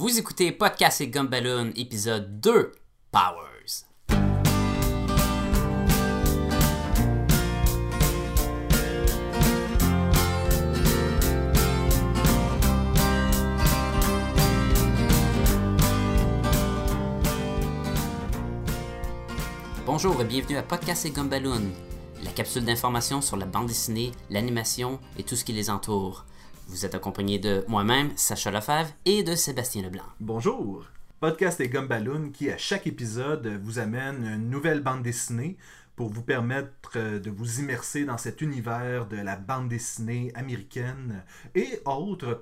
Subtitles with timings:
[0.00, 2.72] Vous écoutez Podcast et Gumballoon, épisode 2,
[3.12, 3.84] Powers.
[19.84, 21.60] Bonjour et bienvenue à Podcast et Gumballoon,
[22.24, 26.24] la capsule d'information sur la bande dessinée, l'animation et tout ce qui les entoure.
[26.70, 30.04] Vous êtes accompagné de moi-même, Sacha Lefebvre, et de Sébastien Leblanc.
[30.20, 30.84] Bonjour!
[31.18, 35.56] Podcast et Gumballoon qui, à chaque épisode, vous amène une nouvelle bande dessinée
[35.96, 41.24] pour vous permettre euh, de vous immerser dans cet univers de la bande dessinée américaine
[41.56, 42.40] et autres.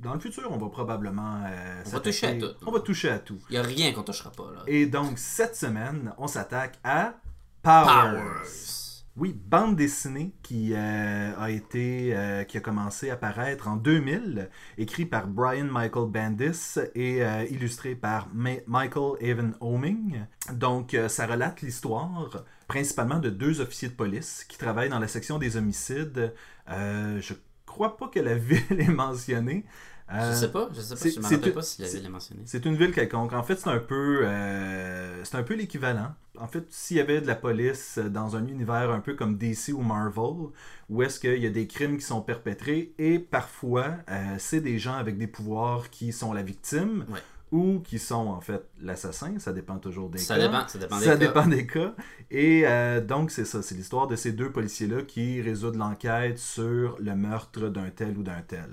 [0.00, 1.40] Dans le futur, on va probablement.
[1.46, 2.46] euh, On va toucher à tout.
[2.66, 3.38] On va toucher à tout.
[3.48, 4.62] Il n'y a rien qu'on touchera pas, là.
[4.66, 7.14] Et donc, cette semaine, on s'attaque à
[7.62, 7.86] Powers.
[7.86, 8.81] Powers.
[9.14, 14.48] Oui, bande dessinée qui euh, a été euh, qui a commencé à paraître en 2000,
[14.78, 20.24] écrit par Brian Michael Bendis et euh, illustré par Michael Evan Homing.
[20.54, 25.38] Donc, ça relate l'histoire principalement de deux officiers de police qui travaillent dans la section
[25.38, 26.32] des homicides.
[26.66, 27.34] Je
[27.66, 29.66] crois pas que la ville est mentionnée.
[30.10, 32.06] Je Euh, sais pas, je sais pas, je me rappelle pas si la c'est- ville
[32.06, 32.42] est mentionnée.
[32.44, 33.32] c'est une ville quelconque.
[33.32, 36.14] En fait, c'est un peu, euh, c'est un peu l'équivalent.
[36.38, 39.72] En fait, s'il y avait de la police dans un univers un peu comme DC
[39.72, 40.48] ou Marvel,
[40.90, 44.78] où est-ce qu'il y a des crimes qui sont perpétrés et parfois euh, c'est des
[44.78, 47.20] gens avec des pouvoirs qui sont la victime Ouais.
[47.52, 49.38] ou qui sont en fait l'assassin.
[49.38, 50.46] Ça dépend toujours des Ça cas.
[50.46, 51.16] dépend, ça dépend des Ça cas.
[51.16, 51.94] dépend des cas.
[52.30, 53.62] Et euh, donc, c'est ça.
[53.62, 58.22] C'est l'histoire de ces deux policiers-là qui résoudent l'enquête sur le meurtre d'un tel ou
[58.22, 58.70] d'un tel.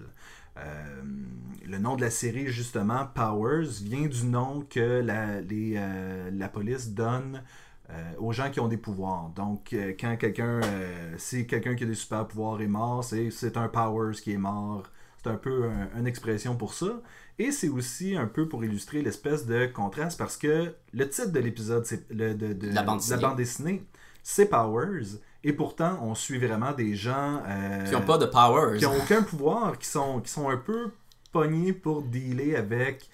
[0.59, 1.01] Euh,
[1.67, 6.49] le nom de la série, justement, Powers, vient du nom que la, les, euh, la
[6.49, 7.43] police donne
[7.91, 9.29] euh, aux gens qui ont des pouvoirs.
[9.35, 10.61] Donc, quand quelqu'un,
[11.17, 14.83] si quelqu'un qui a des super pouvoirs est mort, c'est, un Powers qui est mort.
[15.23, 17.01] C'est un peu un- une expression pour ça.
[17.37, 21.39] Et c'est aussi un peu pour illustrer l'espèce de contraste parce que le titre de
[21.39, 22.53] l'épisode, c'est de, de-
[23.01, 23.85] La bande dessinée,
[24.23, 25.19] c'est Powers.
[25.43, 28.77] Et pourtant, on suit vraiment des gens euh, Qui n'ont pas de powers.
[28.77, 30.91] qui ont aucun pouvoir, qui sont, qui sont un peu
[31.31, 33.09] pognés pour dealer avec.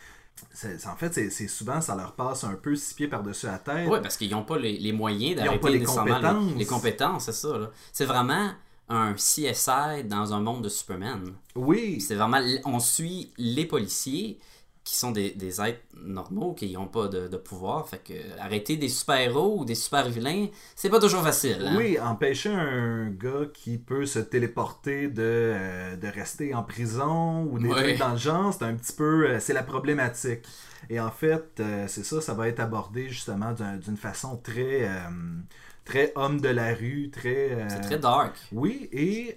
[0.87, 3.87] en fait, c'est souvent, ça leur passe un peu six pieds par-dessus la tête.
[3.89, 6.51] Oui, parce qu'ils n'ont pas les, les moyens d'arrêter pas les compétences.
[6.53, 7.71] Les, les compétences, c'est ça.
[7.93, 8.51] C'est vraiment
[8.89, 11.33] un CSI dans un monde de Superman.
[11.55, 14.39] Oui, C'est vraiment, on suit les policiers
[14.85, 17.89] qui sont des, des êtres normaux, qui n'ont pas de, de pouvoir.
[17.89, 21.57] Fait que arrêter des super-héros ou des super-vilains, c'est pas toujours facile.
[21.65, 21.75] hein?
[21.77, 27.57] oui, empêcher un gars qui peut se téléporter de, euh, de rester en prison ou
[27.59, 29.27] des trucs dans le genre, c'est un petit peu.
[29.27, 30.45] euh, c'est la problématique.
[30.89, 34.87] Et en fait, euh, c'est ça, ça va être abordé justement d'un- d'une façon très.
[35.83, 37.57] très homme de la rue, très.
[37.69, 38.35] C'est très dark.
[38.51, 39.35] Oui, et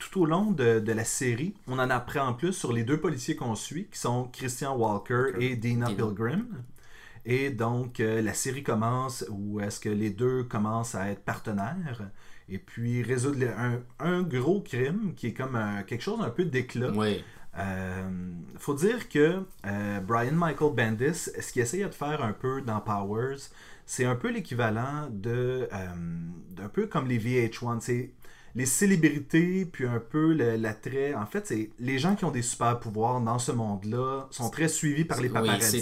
[0.00, 2.98] tout au long de, de la série, on en apprend en plus sur les deux
[2.98, 5.86] policiers qu'on suit, qui sont Christian Walker et Dina.
[5.86, 6.46] Pilgrim.
[7.24, 12.10] Et donc, euh, la série commence où est-ce que les deux commencent à être partenaires
[12.48, 16.44] et puis résoudre un, un gros crime qui est comme un- quelque chose un peu
[16.46, 16.90] d'éclat.
[16.92, 17.22] Oui.
[17.58, 18.08] Euh,
[18.58, 22.80] faut dire que euh, Brian Michael Bendis, ce qu'il essayait de faire un peu dans
[22.80, 23.36] Powers,
[23.86, 25.86] c'est un peu l'équivalent de euh,
[26.56, 27.80] d'un peu comme les VH1.
[27.80, 28.12] C'est
[28.54, 31.14] les célébrités, puis un peu l'attrait.
[31.14, 34.68] En fait, c'est les gens qui ont des super pouvoirs dans ce monde-là sont très
[34.68, 35.80] suivis par les Oui, paparazzi.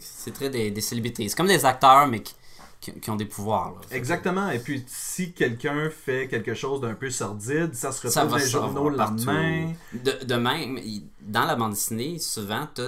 [0.00, 1.28] c'est très, des, des célébrités.
[1.28, 2.34] C'est comme des acteurs, mais qui,
[2.80, 3.72] qui- qui ont des pouvoirs.
[3.74, 3.96] là.
[3.96, 4.50] Exactement.
[4.50, 8.48] Et puis, si quelqu'un fait quelque chose d'un peu sordide, ça se retrouve dans les
[8.48, 9.72] journaux le lendemain.
[9.92, 10.78] De, de même,
[11.22, 12.82] dans la bande dessinée, souvent, tu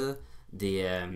[0.53, 1.07] des, euh,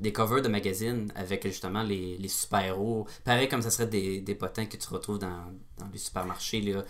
[0.00, 3.06] des covers de magazines avec justement les, les super-héros.
[3.24, 5.44] Pareil comme ça serait des, des potins que tu retrouves dans,
[5.80, 6.60] dans les supermarchés.
[6.60, 6.84] Là.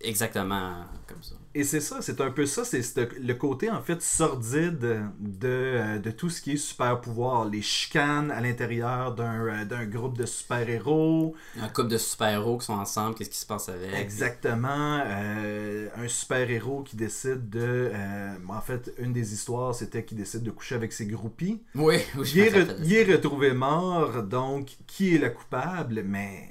[0.00, 1.34] Exactement comme ça.
[1.54, 5.48] Et c'est ça, c'est un peu ça, c'est ce- le côté en fait sordide de,
[5.48, 9.84] euh, de tout ce qui est super pouvoir, les chicanes à l'intérieur d'un euh, d'un
[9.84, 13.92] groupe de super-héros, Un couple de super-héros qui sont ensemble, qu'est-ce qui se passe avec?
[13.94, 17.60] Exactement, euh, un super-héros qui décide de...
[17.92, 21.62] euh, en fait, une des histoires, c'était qu'il décide de coucher avec ses groupies.
[21.74, 26.48] Oui, oui, je Il est, il est retrouvé mort, donc qui est le coupable, mais...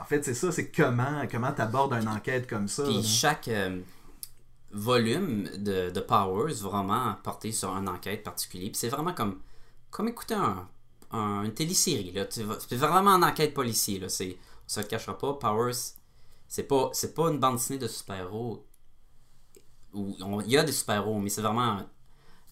[0.00, 2.84] En fait, c'est ça, c'est comment comment t'abordes une enquête comme ça.
[2.84, 3.02] Puis là.
[3.02, 3.80] chaque euh,
[4.72, 8.70] volume de, de Powers vraiment porter sur une enquête particulière.
[8.70, 9.40] Puis c'est vraiment comme,
[9.90, 10.68] comme écouter un,
[11.12, 12.12] un- une télésérie.
[12.12, 12.26] Là.
[12.28, 14.02] C'est vraiment une enquête policière.
[14.02, 14.08] Là.
[14.08, 14.36] C'est,
[14.66, 15.34] on se le cachera pas.
[15.34, 15.72] Powers,
[16.48, 18.64] c'est pas, c'est pas une bande dessinée de super-héros.
[19.92, 21.80] Où on- Il y a des super-héros, mais c'est vraiment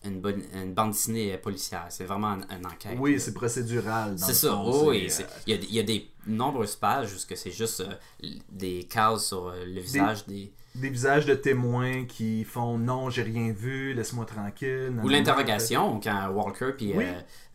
[0.04, 1.86] une, bonne, une bande dessinée policière.
[1.90, 2.96] C'est vraiment une, une enquête.
[2.98, 4.16] Oui, c'est procédural.
[4.18, 5.08] C'est ça, fond, oui.
[5.10, 8.84] euh, Il y, a, il y a des nombreuses pages où c'est juste euh, des
[8.84, 13.52] cases sur euh, le visage des, des visages de témoins qui font non, j'ai rien
[13.52, 14.92] vu, laisse-moi tranquille.
[15.02, 17.04] Ou l'interrogation, quand Walker puis oui.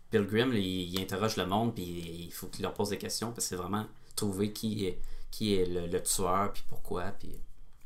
[0.09, 1.83] Pilgrim, il, il, interroge le monde, puis
[2.27, 3.85] il faut qu'il leur pose des questions, parce que c'est vraiment
[4.15, 4.99] trouver qui est,
[5.31, 7.05] qui est le, tueur, puis pourquoi.
[7.19, 7.31] Puis...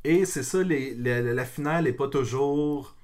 [0.04, 2.96] Et c'est ça, les, la finale n'est pas toujours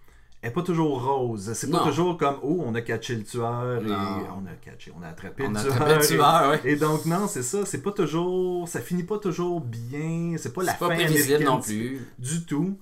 [0.43, 1.53] est pas toujours rose.
[1.53, 5.03] C'est pas toujours comme oh on a catché le tueur et on a catché, on
[5.03, 5.73] a attrapé on le a tueur.
[5.73, 9.17] Attrapé le tueur et, et, donc non, c'est ça, c'est pas toujours, ça finit pas
[9.17, 10.35] toujours bien.
[10.37, 12.77] C'est pas la pas fin prévisible non plus du tout.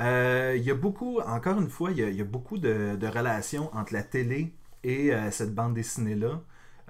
[0.00, 2.96] Euh, il y a beaucoup, encore une fois, il y a, y a beaucoup de,
[2.96, 4.52] de, relations entre la télé
[4.82, 6.40] et euh, cette bande dessinée là.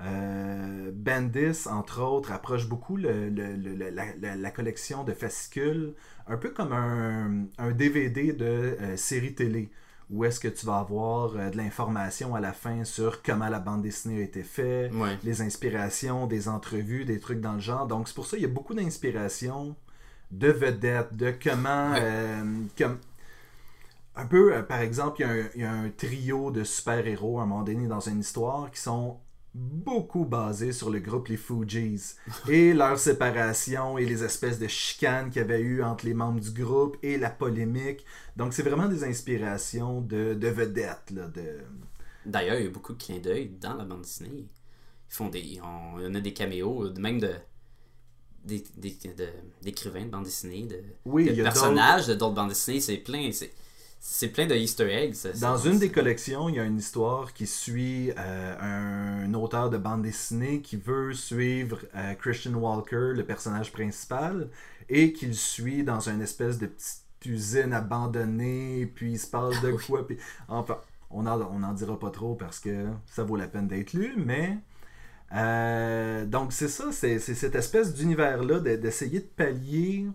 [0.01, 5.95] Euh, Bendis, entre autres, approche beaucoup le, le, la, la, collection de fascicules,
[6.27, 9.71] un peu comme un, un DVD de euh, série télé,
[10.13, 13.59] où est-ce que tu vas avoir euh, de l'information à la fin sur comment la
[13.59, 14.93] bande dessinée a été faite,
[15.25, 17.87] les inspirations, des entrevues, des trucs dans le genre.
[17.87, 19.75] Donc c'est pour ça qu'il y a beaucoup d'inspiration
[20.31, 21.95] de vedettes, de comment...
[22.79, 22.99] comme,
[24.15, 27.47] un peu, par exemple, il y, il y, a un, trio de super-héros à un
[27.47, 29.17] moment donné dans une histoire qui sont
[29.55, 32.17] beaucoup basé sur le groupe les Fugees
[32.49, 36.41] et leur séparation et les espèces de chicanes qu'il y avait eu entre les membres
[36.41, 38.05] du groupe et la polémique.
[38.37, 41.11] Donc c'est vraiment des inspirations de, de vedettes.
[41.11, 41.59] Là, de...
[42.25, 44.47] D'ailleurs, il y a beaucoup de clins d'œil dans la bande dessinée.
[45.11, 47.33] Ils font des, on, il y en a des caméos, même de
[48.45, 52.81] d'écrivains de, bande dessinée, de, oui, de personnages de d'autres bandes dessinées.
[52.81, 53.31] C'est plein.
[53.33, 53.53] C'est
[54.05, 55.15] c'est plein de Easter eggs.
[55.41, 59.79] Dans une des collections, il y a une histoire qui suit euh, un auteur de
[59.79, 64.49] bande dessinée qui veut suivre euh, Christian Walker, le personnage principal,
[64.89, 69.73] et qu'il suit dans une espèce de petite usine abandonnée, puis il se passe de
[69.73, 70.05] ah quoi.
[70.05, 70.19] Puis,
[70.49, 70.79] enfin,
[71.09, 74.59] on n'en dira pas trop parce que ça vaut la peine d'être lu, mais.
[75.33, 80.09] Euh, donc c'est ça, c'est cette espèce d'univers-là d'essayer de pallier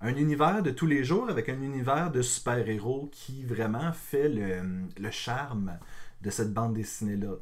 [0.00, 4.60] un univers de tous les jours avec un univers de super-héros qui vraiment fait le,
[4.98, 5.78] le, charme
[6.22, 7.34] de cette bande dessinée-là.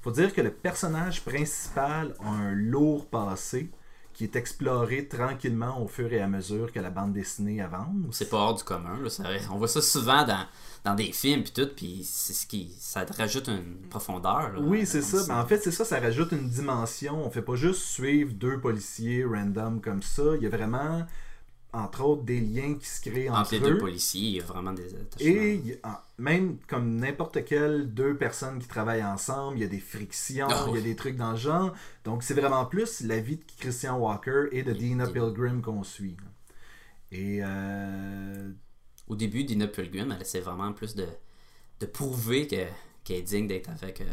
[0.00, 3.70] Faut dire que le personnage principal a un lourd passé
[4.18, 7.94] qui est exploré tranquillement au fur et à mesure que la bande dessinée avance.
[8.10, 8.98] C'est pas hors du commun.
[9.00, 10.44] Là, on voit ça souvent dans,
[10.84, 14.54] dans des films puis tout, puis c'est ce qui ça rajoute une profondeur.
[14.58, 15.18] oui, c'est ça.
[15.28, 17.24] Mais en fait, c'est ça, ça rajoute une dimension.
[17.24, 20.34] On fait pas juste suivre deux policiers random comme ça.
[20.34, 21.06] Il y a vraiment
[21.72, 24.44] entre autres, des liens qui se créent entre, entre les deux policiers, il y a
[24.44, 25.30] vraiment des attachements.
[25.30, 25.80] Et
[26.16, 30.66] même comme n'importe quelle deux personnes qui travaillent ensemble, il y a des frictions, ah
[30.68, 31.74] il y a des trucs dans le genre.
[32.04, 36.16] Donc c'est vraiment plus la vie de Christian Walker et de Dina Pilgrim qu'on suit.
[37.12, 38.50] Et euh...
[39.06, 41.06] au début, Dina Pilgrim, elle essaie vraiment plus de,
[41.80, 42.68] de prouver qu'elle
[43.10, 44.04] est digne d'être avec euh,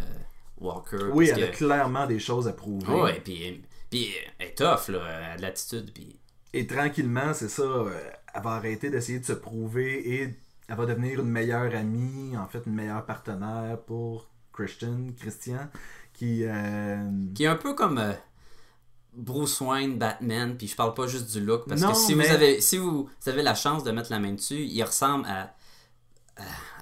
[0.57, 1.09] Walker.
[1.13, 2.85] Oui, elle a clairement des choses à prouver.
[2.87, 4.09] Oui, puis, puis
[4.39, 5.91] elle est tough, là, elle a de l'attitude.
[5.93, 6.17] Puis
[6.55, 7.91] et tranquillement, c'est ça, euh,
[8.33, 10.35] elle va arrêter d'essayer de se prouver et
[10.69, 15.67] elle va devenir une meilleure amie, en fait une meilleure partenaire pour Christian, Christian,
[16.13, 16.45] qui...
[16.45, 18.13] Euh, qui est un peu comme euh,
[19.13, 22.61] Bruce Wayne, Batman, puis je parle pas juste du look, parce que si, vous avez,
[22.61, 25.55] si vous avez la chance de mettre la main dessus, il ressemble à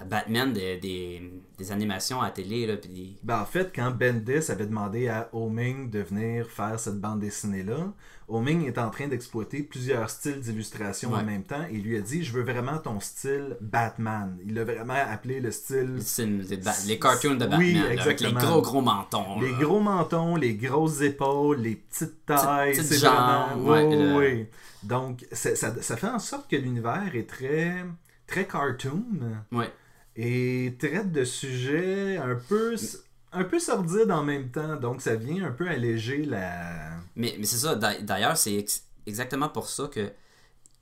[0.05, 2.67] Batman des, des, animations à télé.
[2.67, 6.99] Là, puis ben, en fait, quand Bendis avait demandé à Oming de venir faire cette
[6.99, 7.93] bande dessinée-là,
[8.27, 12.23] Oming est en train d'exploiter plusieurs styles d'illustration en même temps et lui a dit
[12.23, 14.37] Je veux vraiment ton style Batman.
[14.45, 15.99] Il l'a vraiment appelé le style.
[16.87, 19.39] les cartoons de Batman, oui, avec les gros gros mentons.
[19.39, 22.75] Les gros mentons, les grosses épaules, les petites tailles.
[22.75, 24.17] C'est vraiment.
[24.17, 24.47] oui.
[24.83, 27.85] Donc, ça, ça fait en sorte que l'univers est très
[28.27, 29.03] très cartoon.
[29.51, 29.71] Ouais.
[30.15, 32.75] Et traite de sujets un peu
[33.33, 34.75] un peu sordides en même temps.
[34.75, 36.97] Donc ça vient un peu alléger la.
[37.15, 37.75] Mais, mais c'est ça.
[37.75, 38.65] D'ailleurs, c'est
[39.05, 40.11] exactement pour ça que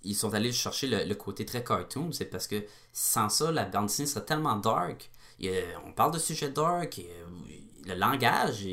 [0.04, 2.12] ils sont allés chercher le, côté très cartoon.
[2.12, 5.10] C'est parce que sans ça, la bande dessinée serait tellement dark.
[5.86, 7.00] on parle de sujets dark.
[7.00, 7.10] Et,
[7.86, 8.66] le langage,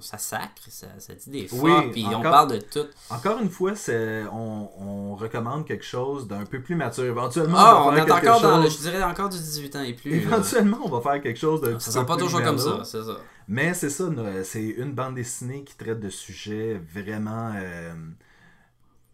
[0.00, 2.86] ça sacre, ça, dit des fois, puis on parle de tout.
[3.10, 7.04] Encore une fois, c'est, on, recommande quelque chose d'un peu plus mature.
[7.04, 10.14] Éventuellement, ah, on, est encore dans, je dirais encore du 18 ans et plus.
[10.14, 13.16] Éventuellement, on va faire quelque chose de Ça sera pas toujours comme ça, c'est ça.
[13.48, 14.04] Mais c'est ça,
[14.44, 17.52] c'est une bande dessinée qui traite de sujets vraiment...
[17.56, 17.92] Euh,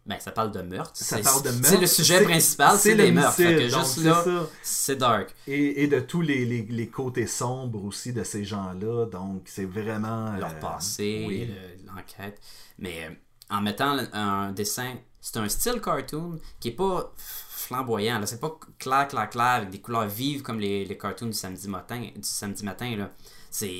[0.05, 0.91] ben, ça parle de meurtre.
[0.93, 1.67] Ça parle de meurtre.
[1.67, 3.37] C'est le sujet principal, c'est les meurtres.
[3.37, 4.23] que juste là,
[4.61, 5.33] c'est dark.
[5.47, 9.07] Et, et, de tous les, les, les, côtés sombres aussi de ces gens-là.
[9.07, 10.35] Donc, c'est vraiment.
[10.37, 11.49] Leur euh, passé,
[11.87, 12.39] l'enquête.
[12.77, 13.13] Mais euh,
[13.49, 18.21] en mettant un dessin, c'est un style cartoon qui est pas flamboyant.
[18.25, 21.67] C'est pas clair, clair, clair, avec des couleurs vives comme les, les cartoons du samedi
[21.67, 21.99] matin.
[22.15, 23.11] Du samedi matin là
[23.57, 23.71] c'est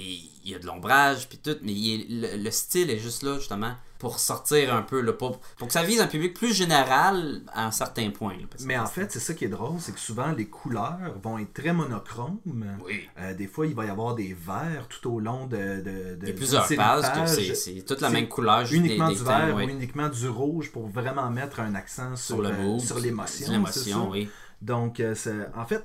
[0.46, 3.24] il y a de l'ombrage puis tout mais il est- le, le style est juste
[3.24, 6.53] là justement pour sortir un peu là, pour, pour que ça vise un public plus
[6.53, 9.94] général à un certain point là, Mais en fait, c'est ça qui est drôle, c'est
[9.94, 12.38] que souvent les couleurs vont être très monochromes.
[12.86, 15.58] oui Euh, des fois, il va y avoir des verts tout au long de.
[15.58, 19.15] de, de il y a plusieurs pages c'est- c'est toute la même couleur uniquement des,
[19.15, 19.65] du thèmes, vert oui.
[19.65, 24.10] ou uniquement du rouge pour vraiment mettre un accent sur, sur le euh, l'émotion.
[24.12, 24.29] oui
[24.62, 25.15] Donc, euh,
[25.55, 25.84] en fait,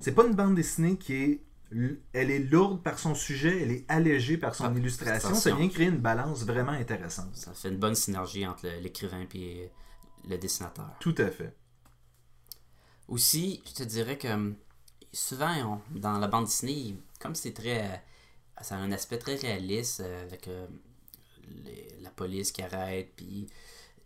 [0.00, 1.40] c'est pas une bande dessinée qui est.
[1.70, 5.34] Elle est lourde par son sujet, elle est allégée par son Ah, illustration.
[5.34, 7.36] Ça vient créer une balance vraiment intéressante.
[7.36, 9.70] ça fait une bonne synergie entre l'écrivain et
[10.26, 11.54] le dessinateur Tout à fait.
[13.08, 14.56] Aussi, je te dirais que hum,
[15.12, 15.54] souvent
[15.94, 17.82] on- dans la bande dessinée, comme c'est très.
[17.84, 17.96] euh,
[18.62, 20.66] ça a un aspect très réaliste euh, avec euh,
[21.64, 23.46] les- la police qui arrête, puis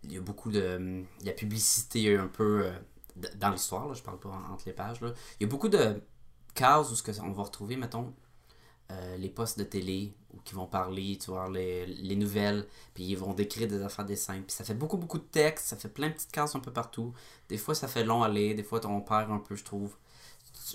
[0.03, 0.75] il y a beaucoup de.
[0.77, 2.65] hum, La publicité un peu.
[2.65, 2.71] euh,
[3.35, 4.99] dans l'histoire, je parle pas en- entre les pages.
[5.01, 5.13] Là.
[5.39, 6.01] Il y a beaucoup de
[6.53, 8.13] cases où ce que on va retrouver, mettons,
[8.91, 13.05] euh, les postes de télé où qui vont parler, tu vois, les, les nouvelles, puis
[13.05, 14.43] ils vont décrire des affaires des scènes.
[14.43, 16.71] Puis ça fait beaucoup, beaucoup de texte, ça fait plein de petites cases un peu
[16.71, 17.13] partout.
[17.49, 19.95] Des fois, ça fait long à des fois, on perd un peu, je trouve.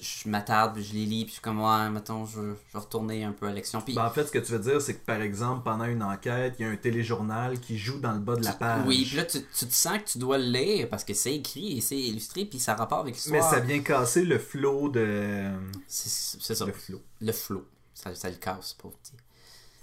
[0.01, 2.79] Je m'attarde, puis je les lis, puis je suis comme, ouais, mettons, je, je vais
[2.79, 3.81] retourner un peu à l'action.
[3.81, 6.03] Puis, Ben, en fait, ce que tu veux dire, c'est que par exemple, pendant une
[6.03, 8.85] enquête, il y a un téléjournal qui joue dans le bas de la page.
[8.87, 11.35] oui, puis là, tu, tu te sens que tu dois le lire parce que c'est
[11.35, 13.51] écrit et c'est illustré, puis ça a rapport avec Mais l'histoire.
[13.55, 15.51] ça vient casser le flot de.
[15.89, 17.03] C'est ça, Le flot.
[17.21, 17.67] le flow.
[17.95, 19.15] Ça, ça le casse, pauvre petit.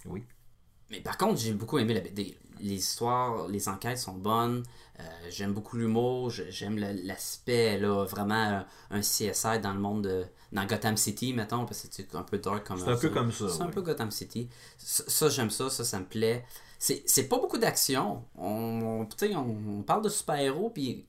[0.05, 0.23] Oui.
[0.91, 2.37] Mais par contre, j'ai beaucoup aimé la BD.
[2.61, 4.63] Les histoires, les enquêtes sont bonnes.
[4.99, 6.29] Euh, j'aime beaucoup l'humour.
[6.29, 10.25] J'aime l'aspect, là, vraiment un CSI dans le monde de.
[10.51, 13.31] Dans Gotham City, mettons, parce que c'est un peu dark comme C'est un peu comme
[13.31, 14.47] ça, C'est un peu Gotham City.
[14.77, 16.45] Ça, ça, j'aime ça, ça, ça me plaît.
[16.79, 18.23] C'est c'est pas beaucoup d'action.
[18.37, 21.05] On, on, parle de super-héros, puis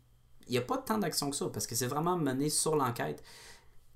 [0.48, 3.22] il n'y a pas tant d'action que ça, parce que c'est vraiment mené sur l'enquête.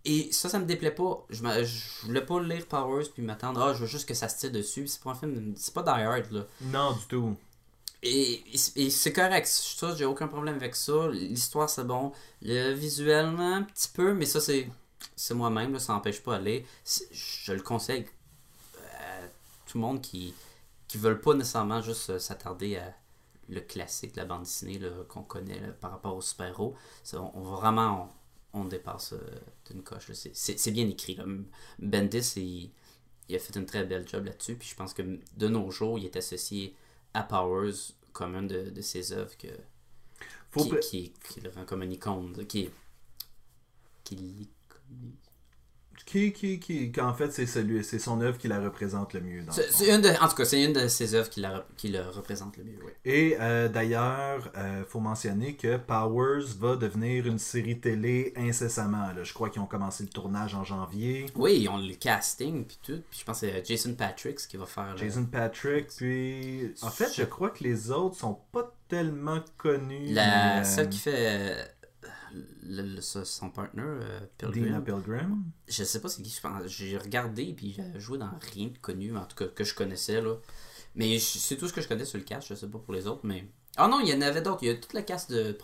[0.04, 1.26] Et ça, ça me déplaît pas.
[1.30, 4.38] Je, je voulais pas lire Powers puis m'attendre, ah, je veux juste que ça se
[4.38, 4.87] tire dessus.
[4.87, 6.47] C'est pas un film, c'est pas Die Hard, là.
[6.62, 7.37] Non, du tout.
[8.02, 11.09] Et, c'est correct, ça, j'ai aucun problème avec ça.
[11.09, 12.12] L'histoire, c'est bon.
[12.42, 14.69] Le visuel, un petit peu, mais ça, c'est
[15.16, 16.66] c'est moi-même, ça n'empêche pas d'aller.
[17.12, 18.07] Je le conseille
[18.99, 19.26] à
[19.66, 20.35] tout le monde qui
[20.88, 22.92] qui veulent pas nécessairement juste euh, s'attarder à
[23.49, 26.75] le classique la bande dessinée qu'on connaît par rapport aux super-héros.
[27.12, 28.12] On, vraiment,
[28.52, 29.21] on, dépasse euh,
[29.71, 30.11] d'une coche.
[30.12, 31.14] c'est bien écrit.
[31.14, 31.25] Là.
[31.78, 32.73] Bendis, il,
[33.28, 34.57] il a fait une très belle job là-dessus.
[34.57, 36.75] Puis je pense que de nos jours, il est associé
[37.14, 39.49] à Powers comme une de, de ses œuvres que,
[40.50, 42.47] Faut qui, qui, qui le rend comme une icône.
[42.47, 42.71] Qui,
[44.05, 44.49] qui.
[46.07, 49.42] Qui, qui, qui, qu'en fait, c'est celui, c'est son œuvre qui la représente le mieux.
[49.42, 51.88] dans C'est une de, en tout cas, c'est une de ses œuvres qui, la, qui
[51.88, 52.78] le représente le mieux.
[52.85, 52.90] Oui.
[53.04, 59.12] Et euh, d'ailleurs, euh, faut mentionner que Powers va devenir une série télé incessamment.
[59.12, 59.23] là.
[59.23, 61.26] Je crois qu'ils ont commencé le tournage en janvier.
[61.37, 63.02] Oui, ils ont le casting puis tout.
[63.11, 64.92] Puis je pense que c'est Jason Patrick qui va faire.
[64.92, 70.12] le- Jason Patrick, puis en fait, je crois que les autres sont pas tellement connus.
[70.12, 71.57] La, mais, euh, celle qui fait
[72.62, 74.64] le- son partner, euh, Pilgrim.
[74.64, 75.42] Dina Pilgrim.
[75.69, 76.66] Je sais pas c'est qui, je pense.
[76.66, 80.21] J'ai regardé puis j'ai joué dans rien de connu, en tout cas que je connaissais
[80.21, 80.37] là.
[80.95, 83.07] Mais c'est tout ce que je connais sur le cast, je sais pas pour les
[83.07, 83.47] autres, mais.
[83.76, 84.62] Ah non, il y en avait d'autres.
[84.62, 85.57] Il y a toute la cast de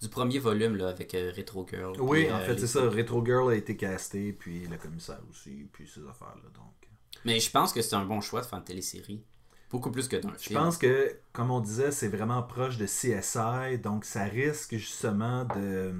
[0.00, 2.00] du premier volume là, avec euh, Retro Girl.
[2.00, 2.88] Oui, puis, en euh, fait, les- c'est ça.
[2.88, 6.48] Retro Girl a été casté, puis le commissaire aussi, puis ces affaires-là.
[6.54, 6.88] Donc,
[7.24, 9.24] Mais je pense que c'est un bon choix de faire une télésérie.
[9.70, 10.58] Beaucoup plus que d'un je film.
[10.60, 15.92] pense que, comme on disait, c'est vraiment proche de CSI, donc ça risque justement de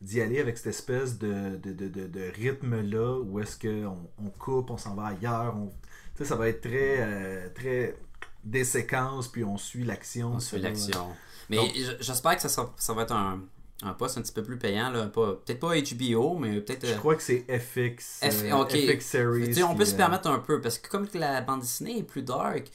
[0.00, 4.30] d'y aller avec cette espèce de, de, de, de- de rythme-là où est-ce qu'on on
[4.30, 5.54] coupe, on s'en va ailleurs.
[5.56, 5.74] On, tu
[6.18, 7.96] sais, ça va être très, euh, très
[8.42, 10.32] des séquences, puis on suit l'action.
[10.36, 11.08] On suit l'action.
[11.50, 11.58] Mais
[12.00, 13.40] j'espère que ça, sera- ça va être un,
[13.82, 14.90] un poste un petit peu plus payant.
[14.90, 15.06] Là.
[15.06, 16.86] Pas- Peut-être pas HBO, mais peut-être.
[16.86, 18.64] Je euh, crois que c'est FX, F- euh.
[18.96, 19.62] FX Series.
[19.64, 22.02] On peut se euh, permettre un peu, parce que comme que la bande dessinée est
[22.02, 22.70] plus dark,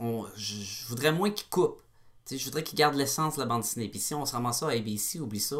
[0.00, 1.80] on- je voudrais moins qu'ils coupent.
[2.30, 3.88] Je voudrais qu'ils gardent l'essence de la bande dessinée.
[3.88, 5.56] Puis si on se ramasse ça à ABC, oublie ça.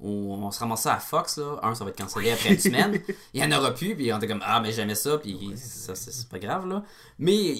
[0.00, 1.60] Ou on se ramasse ça à Fox, là.
[1.62, 3.00] Un, ça va être cancellé après une semaine.
[3.34, 5.94] Il y en aura plus, puis on était comme Ah, mais j'aimais ça, puis ça,
[5.94, 6.82] c'est pas grave, là.
[7.18, 7.54] Mais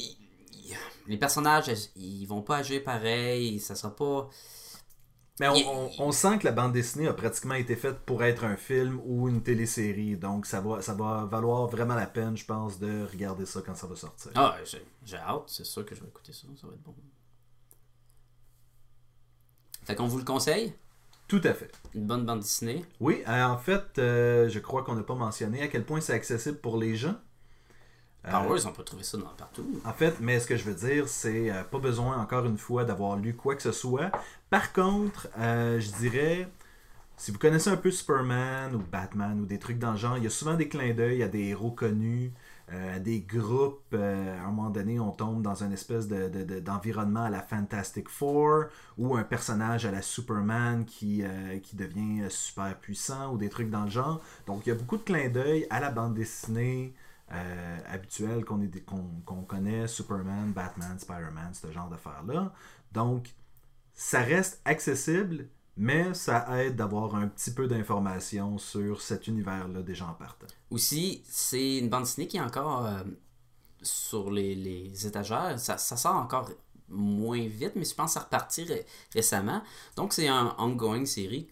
[1.06, 4.28] les personnages, ils vont pas agir pareil, ça sera pas.
[5.40, 8.22] Mais on, Il- on- on sent que la bande dessinée a pratiquement été faite pour
[8.22, 10.16] être un film ou une télésérie.
[10.16, 13.74] Donc ça va, ça va valoir vraiment la peine, je pense, de regarder ça quand
[13.74, 14.30] ça va sortir.
[14.34, 16.94] Ah, j'ai j'ai hâte, c'est sûr que je vais écouter ça, ça va être bon.
[19.84, 20.74] Fait qu'on vous le conseille,
[21.26, 21.72] Tout à fait.
[21.94, 22.84] une bonne bande dessinée.
[23.00, 26.12] Oui, euh, en fait, euh, je crois qu'on n'a pas mentionné à quel point c'est
[26.12, 27.16] accessible pour les gens.
[28.26, 29.64] Euh, on peut trouver ça dans partout.
[29.84, 32.84] En fait, mais ce que je veux dire, c'est euh, pas besoin encore une fois
[32.84, 34.10] d'avoir lu quoi que ce soit.
[34.50, 36.48] Par contre, euh, je dirais,
[37.16, 40.24] si vous connaissez un peu Superman ou Batman ou des trucs dans le genre, il
[40.24, 42.32] y a souvent des clins d'œil à des héros connus,
[42.72, 43.94] euh, à des groupes.
[43.94, 43.96] à
[44.44, 48.08] un moment donné, on tombe dans une espèce de- de- de- d'environnement à la Fantastic
[48.10, 48.64] Four
[48.98, 51.22] ou un personnage à la Superman qui,
[51.62, 54.20] qui devient super puissant ou des trucs dans le genre.
[54.46, 56.94] Donc, il y a beaucoup de clins d'œil à la bande dessinée
[57.32, 62.52] euh, habituelle qu'on connaît, Superman, Batman, Spider-Man, ce genre d'affaires-là.
[62.92, 63.34] Donc,
[63.94, 70.06] ça reste accessible, mais ça aide d'avoir un petit peu d'informations sur cet univers-là déjà
[70.06, 70.46] en partant.
[70.70, 73.02] Aussi, c'est une bande dessinée qui est encore euh,
[73.80, 75.58] sur les, étagères.
[75.58, 76.50] Ça, sort encore
[76.88, 79.62] moins vite, mais je pense repartit ré- récemment.
[79.94, 81.48] Donc, c'est un ongoing série,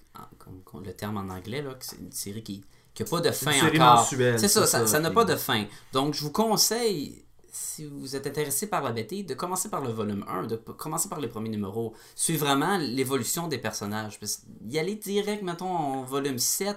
[0.82, 2.64] le terme en anglais, c'est une série qui
[3.04, 3.52] n'a pas de fin
[3.92, 4.06] encore.
[4.38, 5.64] C'est ça, ça n'a pas de fin.
[5.92, 9.90] Donc, je vous conseille, si vous êtes intéressé par la BT, de commencer par le
[9.90, 11.94] volume 1, de commencer par les premiers numéros.
[12.14, 14.18] Suivre vraiment l'évolution des personnages.
[14.20, 16.76] Parce y aller direct, mettons, en volume 7,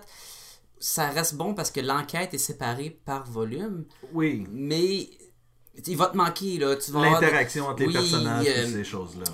[0.79, 5.09] ça reste bon parce que l'enquête est séparée par volume, Oui, mais
[5.87, 6.75] il va te manquer, là.
[6.89, 9.25] Avoir- l'interaction entre les personnages et euh, ces choses-là.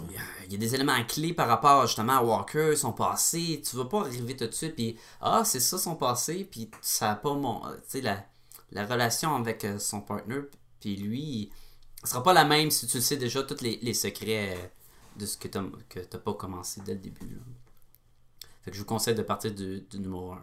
[0.47, 3.61] Il y a- des éléments clés par rapport justement à Walker, son passé.
[3.67, 7.11] Tu vas pas arriver tout de suite puis ah c'est ça son passé puis ça
[7.11, 8.25] a pas mon, tu sais la,
[8.71, 10.41] la relation avec euh, son partner
[10.79, 11.51] puis lui,
[12.03, 14.67] ce sera pas la même si tu le sais déjà tous les, les secrets euh,
[15.17, 17.39] de ce que t'as que t'as pas commencé dès le début.
[18.63, 20.41] Fait que je vous conseille de partir du, du numéro 1.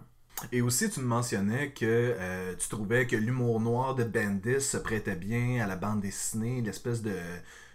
[0.52, 4.76] Et aussi, tu me mentionnais que euh, tu trouvais que l'humour noir de Bendis se
[4.76, 7.16] prêtait bien à la bande dessinée, l'espèce de,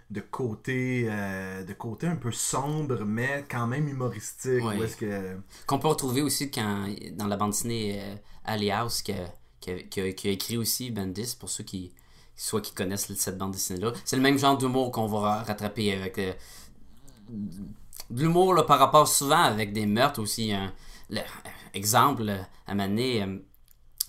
[0.10, 4.64] de côté euh, de côté un peu sombre, mais quand même humoristique.
[4.84, 5.38] Est-ce que...
[5.68, 10.02] Qu'on peut retrouver aussi quand, dans la bande dessinée euh, Alley House qui a, qui,
[10.02, 11.94] a, écrit aussi Bendis pour ceux qui
[12.36, 13.94] soit qui connaissent cette bande dessinée là.
[14.04, 16.34] C'est le même genre d'humour qu'on va ra- rattraper avec euh,
[17.30, 20.52] de l'humour là, par rapport souvent avec des meurtres aussi.
[20.52, 20.74] hein.
[21.10, 21.22] Le-
[21.74, 23.26] exemple, euh, à Mané,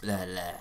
[0.03, 0.55] la, la,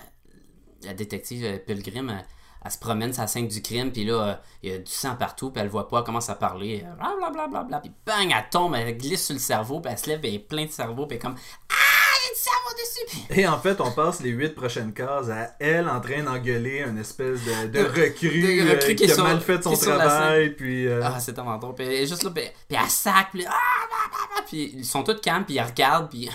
[0.82, 2.22] la détective euh, Pilgrim,
[2.64, 5.16] elle, se promène la scène du crime, puis là, euh, il y a du sang
[5.16, 8.32] partout, puis elle voit pas, elle commence à parler, euh, blablabla, bla, bla, puis bang,
[8.36, 10.64] elle tombe, elle glisse sur le cerveau, puis elle se lève, puis elle est plein
[10.66, 11.36] de cerveau, puis elle est comme
[11.70, 11.74] Ah,
[12.22, 13.40] il y a du cerveau dessus!
[13.40, 16.98] Et en fait, on passe les huit prochaines cases à elle en train d'engueuler une
[16.98, 20.50] espèce de, de De- recrue, de euh, recrue qui a sur- mal fait son travail,
[20.50, 20.86] puis...
[20.86, 21.74] euh, Ah, c'est tellement drôle.
[21.74, 24.72] Puis elle est juste là, puis, puis elle sac, puis ah, bah, bah, bah, puis
[24.74, 26.28] ils sont tous calmes, puis ils regardent, puis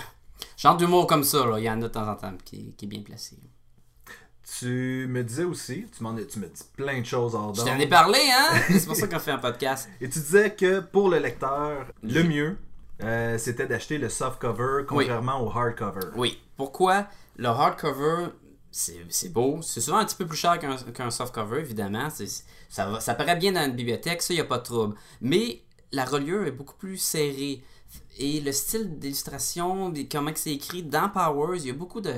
[0.56, 2.84] genre d'humour comme ça, là, il y en a de temps en temps qui, qui
[2.84, 3.36] est bien placé.
[4.58, 7.78] Tu me disais aussi, tu, m'en tu me dis plein de choses hors Je t'en
[7.78, 8.56] ai parlé, hein?
[8.70, 9.88] C'est pour ça qu'on fait un podcast.
[10.00, 12.56] Et tu disais que pour le lecteur, le mieux,
[13.02, 16.06] euh, c'était d'acheter le soft cover contrairement au hard cover.
[16.14, 16.40] Oui.
[16.56, 18.28] Pourquoi le hardcover,
[18.70, 19.60] c'est c'est beau.
[19.62, 22.08] C'est souvent un petit peu plus cher qu'un qu'un softcover, évidemment.
[22.08, 24.62] C'est- Ça, va, ça paraît bien dans une bibliothèque, ça, il n'y a pas de
[24.64, 24.94] trouble.
[25.20, 25.60] Mais
[25.92, 27.62] la reliure est beaucoup plus serrée.
[28.18, 32.12] Et le style d'illustration, comment c'est écrit dans Powers, il y a beaucoup de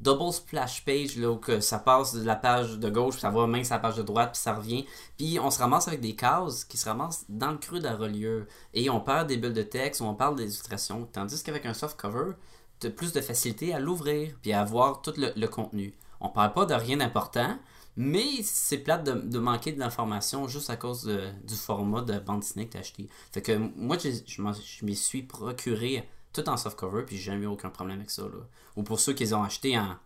[0.00, 3.30] double splash page, là, où que ça passe de la page de gauche, puis ça
[3.30, 4.86] va même sur la page de droite, puis ça revient.
[5.16, 7.96] Puis on se ramasse avec des cases qui se ramassent dans le creux de la
[7.96, 8.46] reliure.
[8.74, 11.08] Et on perd des bulles de texte, ou on parle des illustrations.
[11.12, 12.32] Tandis qu'avec un softcover,
[12.80, 15.94] tu as plus de facilité à l'ouvrir, puis à voir tout le, contenu.
[16.20, 17.58] On parle pas de rien d'important,
[17.96, 22.40] mais c'est plate de, manquer de l'information juste à cause de- du format de bande
[22.40, 23.08] dessinée que tu as acheté.
[23.32, 27.70] Fait que moi, je m'y suis procuré tout en softcover, puis j'ai jamais eu aucun
[27.70, 28.22] problème avec ça.
[28.22, 28.46] Là.
[28.76, 29.96] Ou pour ceux qui les ont achetés en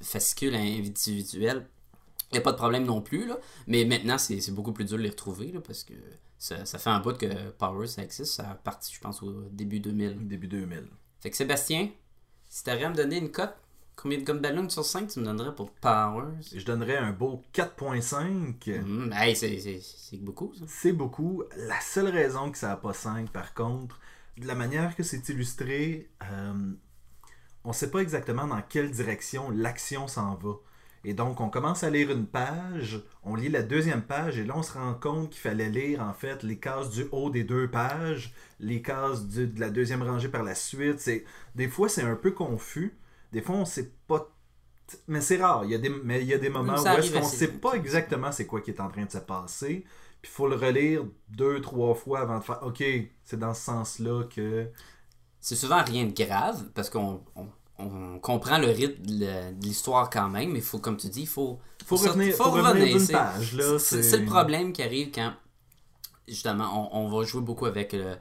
[0.00, 1.66] fascicule individuel,
[2.30, 3.26] il n'y a pas de problème non plus.
[3.26, 3.38] Là.
[3.66, 5.94] Mais maintenant, c'est beaucoup plus dur de les retrouver, là, parce que
[6.38, 8.34] ça, ça fait un bout que Power, ça existe.
[8.34, 10.26] Ça a parti, je pense, au début 2000.
[10.26, 10.88] Début 2000.
[11.20, 11.90] Fait que Sébastien,
[12.48, 13.54] si t'avais à me donner une cote,
[13.94, 16.32] combien de gomme ballon sur 5 tu me donnerais pour Powers?
[16.54, 18.80] Je donnerais un beau 4.5.
[18.80, 20.64] Hum, hey, c'est beaucoup, ça.
[20.66, 21.42] C'est beaucoup.
[21.56, 23.98] La seule raison que ça n'a pas 5, par contre,
[24.40, 26.72] de la manière que c'est illustré, euh,
[27.64, 30.54] on ne sait pas exactement dans quelle direction l'action s'en va.
[31.04, 34.54] Et donc, on commence à lire une page, on lit la deuxième page, et là,
[34.56, 37.70] on se rend compte qu'il fallait lire, en fait, les cases du haut des deux
[37.70, 40.98] pages, les cases du- de la deuxième rangée par la suite.
[41.00, 41.24] C'est,
[41.54, 42.98] des fois, c'est un peu confus.
[43.32, 44.30] Des fois, on ne sait pas...
[45.08, 45.64] Mais c'est rare.
[45.64, 47.48] Il y a des, mais il y a des moments où est-ce qu'on ne sait
[47.48, 49.84] pas exactement c'est quoi qui est en train de se passer.
[50.22, 52.82] Puis il faut le relire deux, trois fois avant de faire OK,
[53.24, 54.68] c'est dans ce sens-là que.
[55.40, 57.46] C'est souvent rien de grave, parce qu'on on,
[57.78, 61.58] on comprend le rythme de l'histoire quand même, mais faut, comme tu dis, il faut...
[62.10, 63.54] Revenir, faut revenir d'une page.
[63.54, 65.32] Là, C'est le problème qui arrive quand,
[66.28, 68.16] justement, on, on va jouer beaucoup avec euh,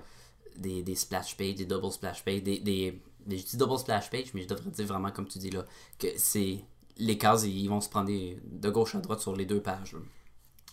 [0.58, 4.10] des, des splash pages, des double splash pages, des, des, des- je dis double splash
[4.10, 5.66] page, mais je devrais dire vraiment comme tu dis là,
[6.00, 6.64] que c'est
[6.98, 9.94] les cases, ils vont se prendre de gauche à droite sur les deux pages.
[9.94, 10.00] là.